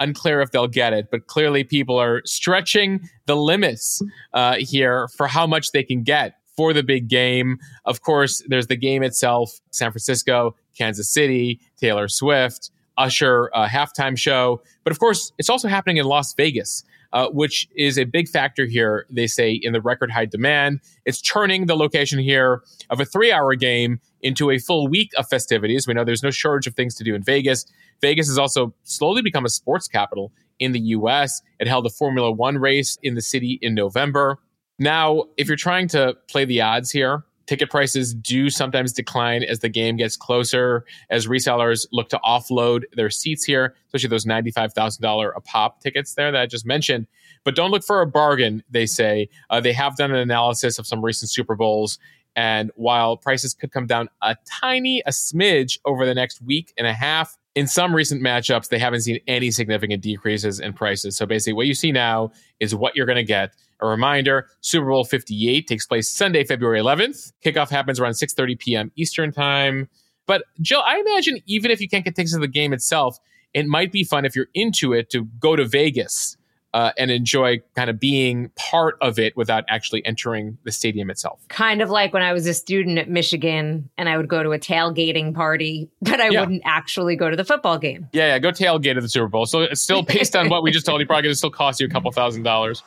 Unclear 0.00 0.40
if 0.42 0.50
they'll 0.50 0.66
get 0.66 0.92
it, 0.92 1.10
but 1.10 1.26
clearly 1.26 1.64
people 1.64 1.96
are 1.98 2.20
stretching 2.26 3.08
the 3.26 3.36
limits 3.36 4.02
uh, 4.34 4.56
here 4.58 5.08
for 5.16 5.26
how 5.26 5.46
much 5.46 5.72
they 5.72 5.82
can 5.82 6.02
get 6.02 6.34
for 6.54 6.72
the 6.74 6.82
big 6.82 7.08
game. 7.08 7.58
Of 7.86 8.02
course, 8.02 8.42
there's 8.46 8.66
the 8.66 8.76
game 8.76 9.02
itself 9.02 9.58
San 9.70 9.90
Francisco, 9.90 10.54
Kansas 10.76 11.08
City, 11.08 11.60
Taylor 11.78 12.08
Swift, 12.08 12.70
Usher 12.98 13.50
uh, 13.54 13.66
halftime 13.68 14.18
show. 14.18 14.62
But 14.84 14.90
of 14.90 14.98
course, 14.98 15.32
it's 15.38 15.48
also 15.48 15.68
happening 15.68 15.96
in 15.96 16.04
Las 16.04 16.34
Vegas 16.34 16.84
uh, 17.12 17.28
which 17.28 17.68
is 17.76 17.98
a 17.98 18.04
big 18.04 18.28
factor 18.28 18.66
here, 18.66 19.06
they 19.10 19.26
say, 19.26 19.52
in 19.52 19.72
the 19.72 19.80
record 19.80 20.10
high 20.10 20.26
demand. 20.26 20.80
It's 21.04 21.20
turning 21.20 21.66
the 21.66 21.76
location 21.76 22.18
here 22.18 22.62
of 22.90 23.00
a 23.00 23.04
three 23.04 23.32
hour 23.32 23.54
game 23.54 24.00
into 24.22 24.50
a 24.50 24.58
full 24.58 24.88
week 24.88 25.12
of 25.16 25.28
festivities. 25.28 25.86
We 25.86 25.94
know 25.94 26.04
there's 26.04 26.22
no 26.22 26.30
shortage 26.30 26.66
of 26.66 26.74
things 26.74 26.94
to 26.96 27.04
do 27.04 27.14
in 27.14 27.22
Vegas. 27.22 27.66
Vegas 28.00 28.26
has 28.28 28.38
also 28.38 28.74
slowly 28.84 29.22
become 29.22 29.44
a 29.44 29.50
sports 29.50 29.88
capital 29.88 30.32
in 30.58 30.72
the 30.72 30.80
US. 30.80 31.42
It 31.58 31.68
held 31.68 31.86
a 31.86 31.90
Formula 31.90 32.30
One 32.30 32.58
race 32.58 32.98
in 33.02 33.14
the 33.14 33.22
city 33.22 33.58
in 33.62 33.74
November. 33.74 34.38
Now, 34.78 35.24
if 35.36 35.48
you're 35.48 35.56
trying 35.56 35.88
to 35.88 36.16
play 36.28 36.44
the 36.44 36.60
odds 36.60 36.90
here, 36.90 37.24
ticket 37.46 37.70
prices 37.70 38.14
do 38.14 38.50
sometimes 38.50 38.92
decline 38.92 39.42
as 39.42 39.60
the 39.60 39.68
game 39.68 39.96
gets 39.96 40.16
closer, 40.16 40.84
as 41.10 41.26
resellers 41.26 41.86
look 41.92 42.08
to 42.10 42.20
offload 42.24 42.82
their 42.94 43.10
seats 43.10 43.44
here, 43.44 43.74
especially 43.86 44.08
those 44.08 44.26
$95,000 44.26 45.32
a 45.34 45.40
pop 45.40 45.80
tickets 45.80 46.14
there 46.14 46.30
that 46.32 46.40
I 46.40 46.46
just 46.46 46.66
mentioned. 46.66 47.06
But 47.44 47.54
don't 47.54 47.70
look 47.70 47.84
for 47.84 48.00
a 48.00 48.06
bargain, 48.06 48.62
they 48.70 48.86
say. 48.86 49.28
Uh, 49.50 49.60
they 49.60 49.72
have 49.72 49.96
done 49.96 50.10
an 50.10 50.18
analysis 50.18 50.78
of 50.78 50.86
some 50.86 51.04
recent 51.04 51.30
Super 51.30 51.54
Bowls. 51.54 51.98
And 52.34 52.70
while 52.74 53.16
prices 53.16 53.54
could 53.54 53.72
come 53.72 53.86
down 53.86 54.10
a 54.20 54.36
tiny, 54.60 55.00
a 55.06 55.10
smidge 55.10 55.78
over 55.86 56.04
the 56.04 56.14
next 56.14 56.42
week 56.42 56.74
and 56.76 56.86
a 56.86 56.92
half, 56.92 57.38
in 57.54 57.66
some 57.66 57.94
recent 57.94 58.22
matchups, 58.22 58.68
they 58.68 58.78
haven't 58.78 59.00
seen 59.00 59.18
any 59.26 59.50
significant 59.50 60.02
decreases 60.02 60.60
in 60.60 60.74
prices. 60.74 61.16
So 61.16 61.24
basically, 61.24 61.54
what 61.54 61.66
you 61.66 61.72
see 61.72 61.90
now 61.90 62.30
is 62.60 62.74
what 62.74 62.94
you're 62.94 63.06
going 63.06 63.16
to 63.16 63.24
get. 63.24 63.54
A 63.80 63.86
reminder: 63.86 64.48
Super 64.60 64.86
Bowl 64.86 65.04
58 65.04 65.66
takes 65.66 65.86
place 65.86 66.08
Sunday, 66.10 66.44
February 66.44 66.80
11th. 66.80 67.32
Kickoff 67.44 67.68
happens 67.70 68.00
around 68.00 68.12
6:30 68.12 68.58
p.m. 68.58 68.92
Eastern 68.96 69.32
time. 69.32 69.88
But 70.26 70.44
Jill, 70.60 70.82
I 70.84 70.98
imagine 70.98 71.38
even 71.46 71.70
if 71.70 71.80
you 71.80 71.88
can't 71.88 72.04
get 72.04 72.16
tickets 72.16 72.32
to 72.32 72.38
the 72.40 72.48
game 72.48 72.72
itself, 72.72 73.18
it 73.54 73.66
might 73.66 73.92
be 73.92 74.02
fun 74.02 74.24
if 74.24 74.34
you're 74.34 74.48
into 74.54 74.92
it 74.92 75.08
to 75.10 75.24
go 75.38 75.54
to 75.56 75.64
Vegas 75.64 76.36
uh, 76.74 76.90
and 76.98 77.10
enjoy 77.10 77.60
kind 77.76 77.88
of 77.88 78.00
being 78.00 78.50
part 78.56 78.96
of 79.00 79.18
it 79.20 79.36
without 79.36 79.64
actually 79.68 80.04
entering 80.04 80.58
the 80.64 80.72
stadium 80.72 81.10
itself. 81.10 81.40
Kind 81.48 81.80
of 81.80 81.90
like 81.90 82.12
when 82.12 82.22
I 82.22 82.32
was 82.32 82.46
a 82.46 82.52
student 82.54 82.98
at 82.98 83.08
Michigan 83.08 83.88
and 83.96 84.08
I 84.08 84.16
would 84.16 84.28
go 84.28 84.42
to 84.42 84.50
a 84.52 84.58
tailgating 84.58 85.32
party, 85.32 85.88
but 86.02 86.20
I 86.20 86.28
Yeah. 86.30 86.40
wouldn't 86.40 86.62
actually 86.66 87.14
go 87.16 87.30
to 87.30 87.36
the 87.36 87.44
football 87.44 87.78
game. 87.78 88.08
Yeah, 88.12 88.26
yeah, 88.26 88.38
go 88.40 88.50
tailgate 88.50 88.96
at 88.96 89.02
the 89.02 89.08
Super 89.08 89.28
Bowl. 89.28 89.46
So 89.46 89.60
it's 89.62 89.80
still 89.80 90.02
based 90.16 90.34
on 90.34 90.48
what 90.48 90.62
we 90.62 90.70
just 90.72 90.84
told 90.86 91.00
you, 91.00 91.06
probably 91.06 91.22
going 91.22 91.32
to 91.32 91.36
still 91.38 91.50
cost 91.50 91.80
you 91.80 91.86
a 91.86 91.90
couple 91.90 92.10
thousand 92.10 92.42
dollars. 92.42 92.82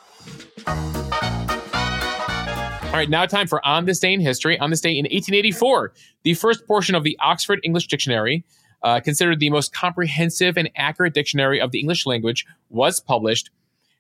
All 2.90 2.96
right, 2.96 3.10
now 3.10 3.26
time 3.26 3.48
for 3.48 3.66
On 3.66 3.86
This 3.86 4.00
Day 4.00 4.14
in 4.14 4.20
History. 4.20 4.58
On 4.60 4.72
this 4.72 4.82
day 4.82 4.92
in 4.92 5.06
1884, 5.06 5.94
the 6.24 6.34
first 6.34 6.66
portion 6.68 6.96
of 6.96 7.04
the 7.04 7.18
Oxford 7.22 7.60
English 7.64 7.88
Dictionary, 7.88 8.44
uh, 8.82 9.00
considered 9.00 9.40
the 9.40 9.50
most 9.50 9.74
comprehensive 9.74 10.58
and 10.58 10.70
accurate 10.76 11.14
dictionary 11.14 11.62
of 11.62 11.72
the 11.72 11.80
English 11.80 12.06
language, 12.06 12.46
was 12.70 13.00
published. 13.00 13.52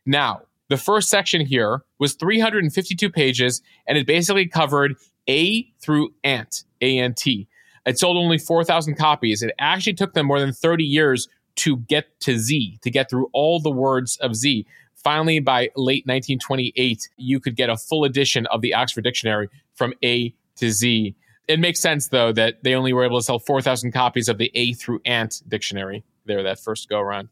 Now, 0.05 0.41
the 0.69 0.77
first 0.77 1.09
section 1.09 1.45
here 1.45 1.83
was 1.99 2.13
352 2.13 3.09
pages, 3.09 3.61
and 3.87 3.97
it 3.97 4.07
basically 4.07 4.47
covered 4.47 4.95
A 5.27 5.71
through 5.81 6.13
Ant, 6.23 6.63
A 6.81 6.99
N 6.99 7.13
T. 7.13 7.47
It 7.85 7.97
sold 7.97 8.17
only 8.17 8.37
4,000 8.37 8.95
copies. 8.95 9.41
It 9.41 9.53
actually 9.59 9.93
took 9.93 10.13
them 10.13 10.27
more 10.27 10.39
than 10.39 10.53
30 10.53 10.83
years 10.83 11.27
to 11.57 11.77
get 11.77 12.19
to 12.21 12.37
Z, 12.37 12.79
to 12.81 12.91
get 12.91 13.09
through 13.09 13.29
all 13.33 13.59
the 13.59 13.71
words 13.71 14.17
of 14.17 14.35
Z. 14.35 14.65
Finally, 15.03 15.39
by 15.39 15.69
late 15.75 16.05
1928, 16.05 17.09
you 17.17 17.39
could 17.39 17.55
get 17.55 17.69
a 17.69 17.77
full 17.77 18.03
edition 18.03 18.45
of 18.47 18.61
the 18.61 18.73
Oxford 18.73 19.03
Dictionary 19.03 19.49
from 19.75 19.93
A 20.03 20.33
to 20.57 20.71
Z. 20.71 21.15
It 21.47 21.59
makes 21.59 21.79
sense, 21.79 22.09
though, 22.09 22.31
that 22.33 22.63
they 22.63 22.75
only 22.75 22.93
were 22.93 23.05
able 23.05 23.17
to 23.17 23.23
sell 23.23 23.39
4,000 23.39 23.91
copies 23.91 24.29
of 24.29 24.37
the 24.37 24.51
A 24.55 24.73
through 24.73 25.01
Ant 25.05 25.41
dictionary 25.47 26.03
there 26.29 26.43
that 26.43 26.59
first 26.59 26.87
go 26.87 26.99
around. 26.99 27.27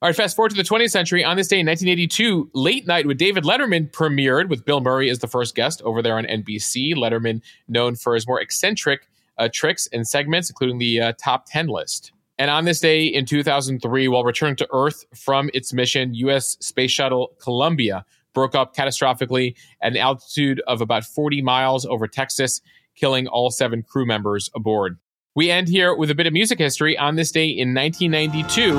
All 0.00 0.08
right, 0.08 0.16
fast 0.16 0.36
forward 0.36 0.50
to 0.50 0.56
the 0.56 0.62
20th 0.62 0.90
century. 0.90 1.24
On 1.24 1.36
this 1.36 1.48
day 1.48 1.60
in 1.60 1.66
1982, 1.66 2.50
Late 2.54 2.86
Night 2.86 3.06
with 3.06 3.18
David 3.18 3.44
Letterman 3.44 3.90
premiered 3.90 4.48
with 4.48 4.64
Bill 4.64 4.80
Murray 4.80 5.08
as 5.10 5.20
the 5.20 5.28
first 5.28 5.54
guest 5.54 5.80
over 5.82 6.02
there 6.02 6.18
on 6.18 6.24
NBC. 6.24 6.94
Letterman, 6.94 7.40
known 7.68 7.94
for 7.94 8.14
his 8.14 8.26
more 8.26 8.40
eccentric 8.40 9.08
uh, 9.38 9.48
tricks 9.52 9.88
and 9.92 10.06
segments, 10.06 10.50
including 10.50 10.78
the 10.78 11.00
uh, 11.00 11.12
top 11.18 11.46
10 11.46 11.68
list. 11.68 12.12
And 12.38 12.50
on 12.50 12.64
this 12.64 12.80
day 12.80 13.04
in 13.04 13.26
2003, 13.26 14.08
while 14.08 14.24
returning 14.24 14.56
to 14.56 14.68
Earth 14.72 15.04
from 15.14 15.50
its 15.52 15.72
mission, 15.72 16.14
U.S. 16.14 16.56
Space 16.60 16.90
Shuttle 16.90 17.32
Columbia 17.38 18.04
broke 18.32 18.54
up 18.54 18.74
catastrophically 18.74 19.54
at 19.82 19.92
an 19.92 19.98
altitude 19.98 20.62
of 20.66 20.80
about 20.80 21.04
40 21.04 21.42
miles 21.42 21.84
over 21.84 22.08
Texas, 22.08 22.60
killing 22.94 23.26
all 23.26 23.50
seven 23.50 23.82
crew 23.82 24.06
members 24.06 24.50
aboard. 24.54 24.98
We 25.34 25.50
end 25.50 25.68
here 25.68 25.94
with 25.94 26.10
a 26.10 26.14
bit 26.14 26.26
of 26.26 26.32
music 26.32 26.58
history. 26.58 26.96
On 26.96 27.16
this 27.16 27.30
day 27.30 27.46
in 27.46 27.74
1992, 27.74 28.72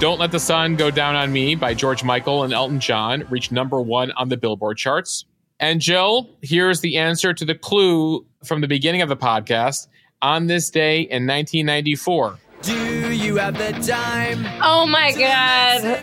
Don't 0.00 0.18
Let 0.18 0.32
the 0.32 0.40
Sun 0.40 0.76
Go 0.76 0.90
Down 0.90 1.14
on 1.14 1.32
Me 1.32 1.54
by 1.54 1.72
George 1.72 2.04
Michael 2.04 2.42
and 2.42 2.52
Elton 2.52 2.80
John 2.80 3.24
reached 3.30 3.52
number 3.52 3.80
one 3.80 4.10
on 4.12 4.28
the 4.28 4.36
Billboard 4.36 4.76
charts. 4.76 5.24
And 5.60 5.80
Jill, 5.80 6.30
here's 6.42 6.80
the 6.80 6.96
answer 6.98 7.32
to 7.32 7.44
the 7.44 7.54
clue 7.54 8.26
from 8.44 8.60
the 8.60 8.68
beginning 8.68 9.02
of 9.02 9.08
the 9.08 9.16
podcast. 9.16 9.86
On 10.22 10.46
this 10.46 10.70
day 10.70 11.00
in 11.02 11.26
1994, 11.26 12.38
Do 12.62 13.12
you 13.12 13.36
have 13.36 13.58
the 13.58 13.72
time? 13.86 14.44
Oh 14.62 14.86
my 14.86 15.12
God. 15.12 16.02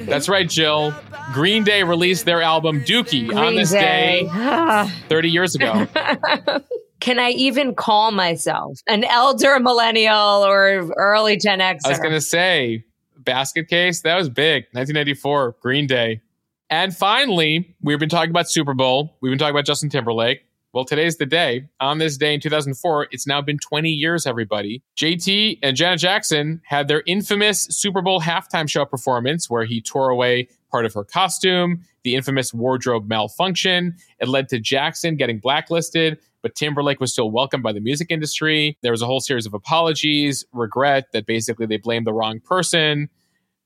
that's 0.06 0.28
right, 0.28 0.48
Jill. 0.48 0.92
Green 1.32 1.62
Day 1.62 1.84
released 1.84 2.24
their 2.24 2.42
album 2.42 2.80
Dookie 2.82 3.32
on 3.34 3.54
this 3.54 3.70
Day. 3.70 4.24
day 4.24 4.90
30 5.08 5.30
years 5.30 5.54
ago. 5.54 5.86
Can 7.00 7.18
I 7.20 7.30
even 7.30 7.74
call 7.74 8.10
myself 8.10 8.80
an 8.88 9.04
elder 9.04 9.60
millennial 9.60 10.44
or 10.44 10.90
early 10.96 11.36
Gen 11.36 11.60
X? 11.60 11.84
I 11.84 11.90
was 11.90 11.98
going 11.98 12.14
to 12.14 12.20
say, 12.20 12.84
basket 13.18 13.68
case, 13.68 14.00
that 14.02 14.16
was 14.16 14.28
big. 14.28 14.64
1994, 14.72 15.56
Green 15.60 15.86
Day. 15.86 16.22
And 16.68 16.96
finally, 16.96 17.76
we've 17.80 17.98
been 17.98 18.08
talking 18.08 18.30
about 18.30 18.50
Super 18.50 18.74
Bowl. 18.74 19.16
We've 19.20 19.30
been 19.30 19.38
talking 19.38 19.54
about 19.54 19.66
Justin 19.66 19.88
Timberlake. 19.88 20.42
Well, 20.72 20.84
today's 20.84 21.16
the 21.16 21.26
day. 21.26 21.68
On 21.80 21.98
this 21.98 22.18
day 22.18 22.34
in 22.34 22.40
2004, 22.40 23.08
it's 23.10 23.26
now 23.26 23.40
been 23.40 23.56
20 23.58 23.88
years, 23.88 24.26
everybody. 24.26 24.82
JT 24.96 25.60
and 25.62 25.76
Janet 25.76 26.00
Jackson 26.00 26.60
had 26.64 26.86
their 26.88 27.02
infamous 27.06 27.62
Super 27.70 28.02
Bowl 28.02 28.20
halftime 28.20 28.68
show 28.68 28.84
performance 28.84 29.48
where 29.48 29.64
he 29.64 29.80
tore 29.80 30.10
away 30.10 30.48
part 30.70 30.84
of 30.84 30.92
her 30.92 31.04
costume, 31.04 31.82
the 32.02 32.14
infamous 32.14 32.52
wardrobe 32.52 33.08
malfunction. 33.08 33.94
It 34.20 34.28
led 34.28 34.48
to 34.50 34.58
Jackson 34.58 35.16
getting 35.16 35.38
blacklisted, 35.38 36.18
but 36.42 36.54
Timberlake 36.56 37.00
was 37.00 37.12
still 37.12 37.30
welcomed 37.30 37.62
by 37.62 37.72
the 37.72 37.80
music 37.80 38.10
industry. 38.10 38.76
There 38.82 38.92
was 38.92 39.00
a 39.00 39.06
whole 39.06 39.20
series 39.20 39.46
of 39.46 39.54
apologies, 39.54 40.44
regret 40.52 41.12
that 41.12 41.26
basically 41.26 41.64
they 41.64 41.78
blamed 41.78 42.06
the 42.06 42.12
wrong 42.12 42.40
person. 42.40 43.08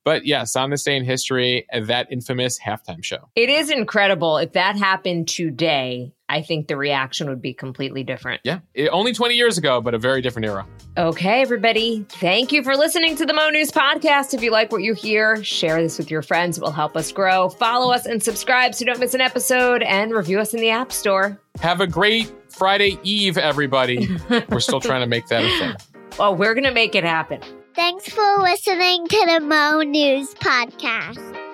But 0.05 0.25
yes, 0.27 0.57
on 0.57 0.71
this 0.71 0.83
day 0.83 0.97
in 0.97 1.05
history, 1.05 1.67
that 1.73 2.09
infamous 2.11 2.59
halftime 2.59 3.05
show. 3.05 3.29
It 3.37 3.51
is 3.51 3.71
incredible. 3.71 4.39
If 4.39 4.53
that 4.53 4.77
happened 4.77 5.29
today, 5.29 6.15
I 6.29 6.43
think 6.43 6.69
the 6.69 6.77
reaction 6.77 7.29
would 7.29 7.43
be 7.43 7.53
completely 7.53 8.05
different. 8.05 8.41
Yeah, 8.45 8.61
it, 8.73 8.89
only 8.89 9.13
20 9.13 9.35
years 9.35 9.59
ago, 9.59 9.81
but 9.81 9.95
a 9.95 9.99
very 9.99 10.23
different 10.23 10.47
era. 10.47 10.67
Okay, 10.97 11.43
everybody. 11.43 12.07
Thank 12.09 12.53
you 12.53 12.63
for 12.63 12.77
listening 12.77 13.17
to 13.17 13.27
the 13.27 13.35
Mo 13.35 13.51
News 13.51 13.71
Podcast. 13.71 14.33
If 14.33 14.43
you 14.43 14.51
like 14.51 14.73
what 14.73 14.83
you 14.83 14.95
hear, 14.95 15.43
share 15.43 15.83
this 15.83 15.99
with 15.99 16.11
your 16.11 16.23
friends. 16.23 16.57
It 16.57 16.63
will 16.63 16.71
help 16.71 16.97
us 16.97 17.13
grow. 17.13 17.49
Follow 17.49 17.93
us 17.93 18.07
and 18.07 18.23
subscribe 18.23 18.75
so 18.75 18.83
you 18.83 18.87
don't 18.87 19.01
miss 19.01 19.15
an 19.15 19.21
episode 19.21 19.83
and 19.83 20.13
review 20.13 20.39
us 20.39 20.55
in 20.55 20.61
the 20.61 20.71
App 20.71 20.93
Store. 20.93 21.41
Have 21.61 21.81
a 21.81 21.87
great 21.87 22.33
Friday 22.49 22.99
Eve, 23.03 23.37
everybody. 23.37 24.09
We're 24.49 24.61
still 24.61 24.81
trying 24.81 25.03
to 25.03 25.09
make 25.09 25.27
that 25.29 25.45
a 25.45 25.59
thing. 25.59 25.77
Oh, 26.19 26.33
we're 26.33 26.55
going 26.55 26.65
to 26.65 26.73
make 26.73 26.95
it 26.95 27.05
happen. 27.05 27.41
Thanks 27.75 28.09
for 28.09 28.39
listening 28.39 29.07
to 29.07 29.27
the 29.27 29.41
Mo 29.41 29.83
News 29.83 30.35
Podcast. 30.35 31.50